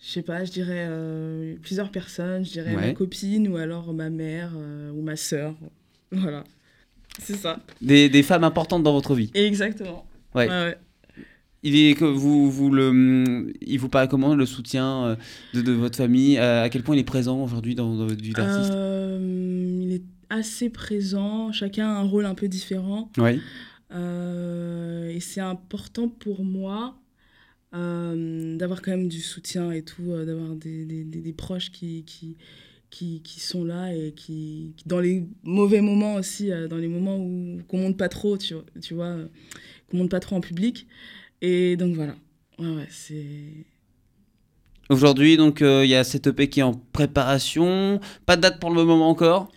Je 0.00 0.12
sais 0.12 0.22
pas, 0.22 0.44
je 0.44 0.50
dirais 0.52 0.86
euh, 0.88 1.56
plusieurs 1.60 1.90
personnes. 1.90 2.44
Je 2.44 2.52
dirais 2.52 2.74
Ouais. 2.74 2.88
ma 2.88 2.92
copine 2.94 3.48
ou 3.48 3.56
alors 3.56 3.92
ma 3.92 4.08
mère 4.10 4.52
euh, 4.56 4.90
ou 4.92 5.02
ma 5.02 5.16
sœur. 5.16 5.54
Voilà, 6.12 6.44
c'est 7.20 7.36
ça. 7.36 7.60
des, 7.82 8.08
des 8.08 8.22
femmes 8.22 8.44
importantes 8.44 8.82
dans 8.82 8.92
votre 8.92 9.14
vie. 9.14 9.30
Exactement. 9.34 10.06
Ouais. 10.34 10.48
ouais. 10.48 10.78
Il, 11.64 11.76
est, 11.76 11.94
que 11.98 12.04
vous, 12.04 12.50
vous 12.50 12.70
le, 12.70 13.52
il 13.60 13.78
vous 13.78 13.88
paraît 13.88 14.06
comment 14.08 14.34
le 14.36 14.46
soutien 14.46 15.04
euh, 15.04 15.16
de, 15.54 15.60
de 15.60 15.72
votre 15.72 15.96
famille? 15.98 16.38
À 16.38 16.68
quel 16.70 16.82
point 16.84 16.94
il 16.96 17.00
est 17.00 17.04
présent 17.04 17.42
aujourd'hui 17.42 17.74
dans, 17.74 17.94
dans 17.96 18.06
votre 18.06 18.22
vie 18.22 18.32
d'artiste? 18.32 18.72
Il 18.72 19.92
est 19.92 20.04
assez 20.30 20.70
présent. 20.70 21.50
Chacun 21.52 21.88
a 21.88 21.98
un 21.98 22.02
rôle 22.04 22.24
un 22.26 22.34
peu 22.36 22.46
différent. 22.48 23.10
Oui. 23.18 23.40
Euh, 23.92 25.08
et 25.10 25.20
c'est 25.20 25.40
important 25.40 26.08
pour 26.08 26.44
moi 26.44 26.98
euh, 27.74 28.56
d'avoir 28.56 28.82
quand 28.82 28.92
même 28.92 29.08
du 29.08 29.20
soutien 29.20 29.72
et 29.72 29.82
tout, 29.84 30.12
euh, 30.12 30.24
d'avoir 30.26 30.54
des, 30.56 30.84
des, 30.86 31.04
des- 31.04 31.20
des 31.22 31.32
proches 31.34 31.70
qui, 31.72 32.04
qui, 32.04 32.36
qui, 32.90 33.22
qui 33.22 33.40
sont 33.40 33.64
là 33.64 33.94
et 33.94 34.12
qui, 34.14 34.74
qui, 34.76 34.88
dans 34.88 35.00
les 35.00 35.24
mauvais 35.44 35.80
moments 35.82 36.16
aussi, 36.16 36.50
dans 36.70 36.78
les 36.78 36.88
moments 36.88 37.18
où 37.18 37.60
qu'on 37.68 37.78
monte 37.78 37.98
pas 37.98 38.08
trop, 38.10 38.38
tu, 38.38 38.54
vois- 38.54 38.64
tu 38.82 38.94
vois, 38.94 39.16
qu'on 39.90 39.98
monte 39.98 40.10
pas 40.10 40.20
trop 40.20 40.36
en 40.36 40.40
public. 40.42 40.86
Et 41.42 41.76
donc 41.76 41.94
voilà. 41.96 42.16
Ouais, 42.58 42.68
ouais, 42.76 42.88
c'est. 42.90 43.66
Aujourd'hui, 44.90 45.36
donc, 45.36 45.60
il 45.60 45.86
y 45.86 45.94
a 45.94 46.04
cette 46.04 46.26
EP 46.28 46.48
qui 46.48 46.60
est 46.60 46.62
en 46.62 46.74
préparation. 46.74 48.00
Pas 48.26 48.36
de 48.36 48.42
date 48.42 48.58
pour 48.60 48.70
le 48.70 48.84
moment 48.84 49.08
encore? 49.10 49.48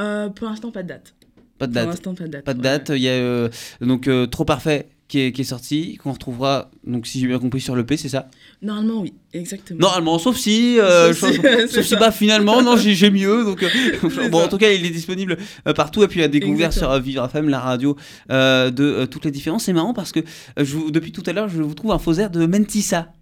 Euh, 0.00 0.28
pour 0.30 0.46
l'instant, 0.48 0.70
pas 0.70 0.82
de 0.82 0.88
date. 0.88 1.14
Pas 1.58 1.66
de 1.66 1.72
Pour 1.72 1.82
date. 1.82 1.90
l'instant, 1.90 2.14
pas 2.14 2.24
de 2.24 2.28
date. 2.28 2.44
Pas 2.44 2.54
de 2.54 2.58
ouais, 2.58 2.62
date. 2.64 2.90
Il 2.94 3.02
y 3.02 3.08
a 3.08 3.12
euh, 3.12 3.48
donc 3.80 4.08
euh, 4.08 4.26
Trop 4.26 4.44
Parfait 4.44 4.88
qui 5.06 5.20
est, 5.20 5.32
qui 5.32 5.42
est 5.42 5.44
sorti, 5.44 5.96
qu'on 5.96 6.12
retrouvera, 6.12 6.70
donc 6.86 7.06
si 7.06 7.20
j'ai 7.20 7.26
bien 7.26 7.38
compris, 7.38 7.60
sur 7.60 7.76
l'EP, 7.76 7.96
c'est 7.96 8.08
ça? 8.08 8.28
Normalement, 8.62 9.02
oui, 9.02 9.12
exactement. 9.34 9.78
Normalement, 9.78 10.18
sauf 10.18 10.36
si. 10.36 10.80
euh, 10.80 11.12
Sauf 11.12 11.30
si, 11.68 11.82
sauf 11.82 12.00
bah, 12.00 12.10
finalement, 12.10 12.62
non, 12.62 12.76
j'ai 12.76 12.94
j'ai 12.94 13.10
mieux. 13.10 13.44
Donc, 13.44 13.62
euh, 13.62 14.28
bon, 14.30 14.42
en 14.42 14.48
tout 14.48 14.56
cas, 14.56 14.70
il 14.72 14.84
est 14.84 14.90
disponible 14.90 15.36
euh, 15.68 15.74
partout. 15.74 16.02
Et 16.02 16.08
puis, 16.08 16.22
à 16.22 16.28
découvrir 16.28 16.72
sur 16.72 16.84
Exactement. 16.84 17.04
Vivre 17.04 17.24
FM, 17.26 17.48
la 17.50 17.60
radio 17.60 17.96
de 18.30 19.04
toutes 19.04 19.26
les 19.26 19.30
différences. 19.30 19.64
C'est 19.64 19.72
marrant 19.74 19.92
parce 19.92 20.10
que 20.10 20.20
je 20.56 20.90
depuis 20.90 21.12
tout 21.12 21.22
à 21.26 21.32
l'heure, 21.32 21.48
je 21.48 21.62
vous 21.62 21.74
trouve 21.74 21.92
un 21.92 21.98
faux 21.98 22.14
air 22.14 22.30
de 22.30 22.46
Mentissa. 22.46 23.12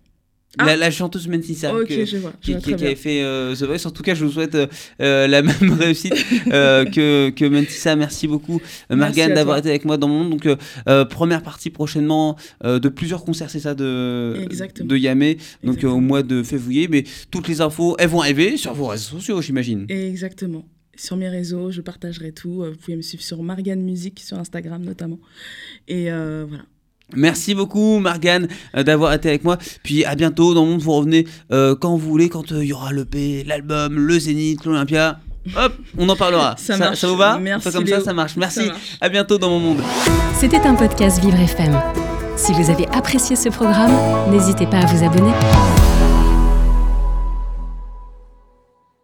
Ah. 0.58 0.66
La, 0.66 0.76
la 0.76 0.90
chanteuse 0.90 1.28
Mentissa. 1.28 1.72
qui, 1.86 1.94
avait 2.74 2.94
fait 2.94 3.22
euh, 3.22 3.54
The 3.54 3.62
Voice. 3.62 3.86
En 3.86 3.90
tout 3.90 4.02
cas, 4.02 4.14
je 4.14 4.24
vous 4.24 4.32
souhaite 4.32 4.54
euh, 4.54 4.66
euh, 5.00 5.26
la 5.26 5.40
même 5.42 5.72
réussite 5.72 6.14
euh, 6.52 6.84
que, 6.90 7.30
que 7.30 7.44
Mentissa. 7.46 7.96
Merci 7.96 8.28
beaucoup, 8.28 8.60
Margane, 8.90 9.32
d'avoir 9.34 9.58
été 9.58 9.70
avec 9.70 9.86
moi 9.86 9.96
dans 9.96 10.08
mon 10.08 10.24
monde. 10.24 10.38
Donc, 10.38 10.58
première 11.08 11.42
partie 11.42 11.70
prochainement 11.70 12.36
de 12.62 12.88
plusieurs 12.88 13.24
concerts, 13.24 13.50
c'est 13.50 13.60
ça, 13.60 13.74
de, 13.74 14.36
Exactement. 14.42 14.88
de 14.88 14.96
Yamé, 14.96 15.34
donc 15.34 15.76
Exactement. 15.76 15.94
au 15.94 16.00
mois 16.00 16.22
de 16.22 16.42
février. 16.42 16.86
Mais 16.88 17.04
toutes 17.30 17.48
les 17.48 17.60
infos, 17.60 17.96
elles 17.98 18.08
vont 18.08 18.20
arriver 18.20 18.56
sur 18.56 18.74
vos 18.74 18.88
réseaux 18.88 19.16
sociaux, 19.16 19.40
j'imagine. 19.40 19.86
Exactement. 19.88 20.66
Sur 20.96 21.16
mes 21.16 21.30
réseaux, 21.30 21.70
je 21.70 21.80
partagerai 21.80 22.32
tout. 22.32 22.62
Vous 22.62 22.76
pouvez 22.76 22.96
me 22.96 23.02
suivre 23.02 23.22
sur 23.22 23.42
Margane 23.42 23.80
Musique, 23.82 24.20
sur 24.20 24.38
Instagram 24.38 24.84
notamment. 24.84 25.18
Et 25.88 26.10
voilà. 26.10 26.64
Merci 27.14 27.54
beaucoup, 27.54 27.98
Margane, 27.98 28.48
euh, 28.76 28.82
d'avoir 28.82 29.12
été 29.12 29.28
avec 29.28 29.44
moi. 29.44 29.58
Puis 29.82 30.04
à 30.04 30.14
bientôt 30.14 30.54
dans 30.54 30.64
le 30.64 30.70
monde. 30.70 30.80
Vous 30.80 30.92
revenez 30.92 31.26
euh, 31.52 31.74
quand 31.74 31.96
vous 31.96 32.10
voulez, 32.10 32.28
quand 32.28 32.52
euh, 32.52 32.64
il 32.64 32.68
y 32.68 32.72
aura 32.72 32.92
l'EP, 32.92 33.44
l'album, 33.46 33.98
le 33.98 34.18
Zénith, 34.18 34.64
l'Olympia. 34.64 35.20
Hop, 35.56 35.72
on 35.98 36.08
en 36.08 36.16
parlera. 36.16 36.54
Ça 36.58 36.76
marche. 36.76 37.04
vous 37.04 37.16
va 37.16 37.38
Merci, 37.38 37.70
comme 37.72 37.86
ça, 37.86 38.00
ça 38.00 38.12
marche. 38.12 38.36
Merci. 38.36 38.60
Ça 38.60 38.66
marche. 38.66 38.98
À 39.00 39.08
bientôt 39.08 39.38
dans 39.38 39.50
mon 39.50 39.58
monde. 39.58 39.82
C'était 40.38 40.60
un 40.60 40.74
podcast 40.74 41.20
Vivre 41.20 41.38
FM. 41.38 41.80
Si 42.36 42.52
vous 42.52 42.70
avez 42.70 42.86
apprécié 42.88 43.36
ce 43.36 43.48
programme, 43.48 43.92
n'hésitez 44.30 44.66
pas 44.66 44.78
à 44.78 44.86
vous 44.86 45.04
abonner. 45.04 45.32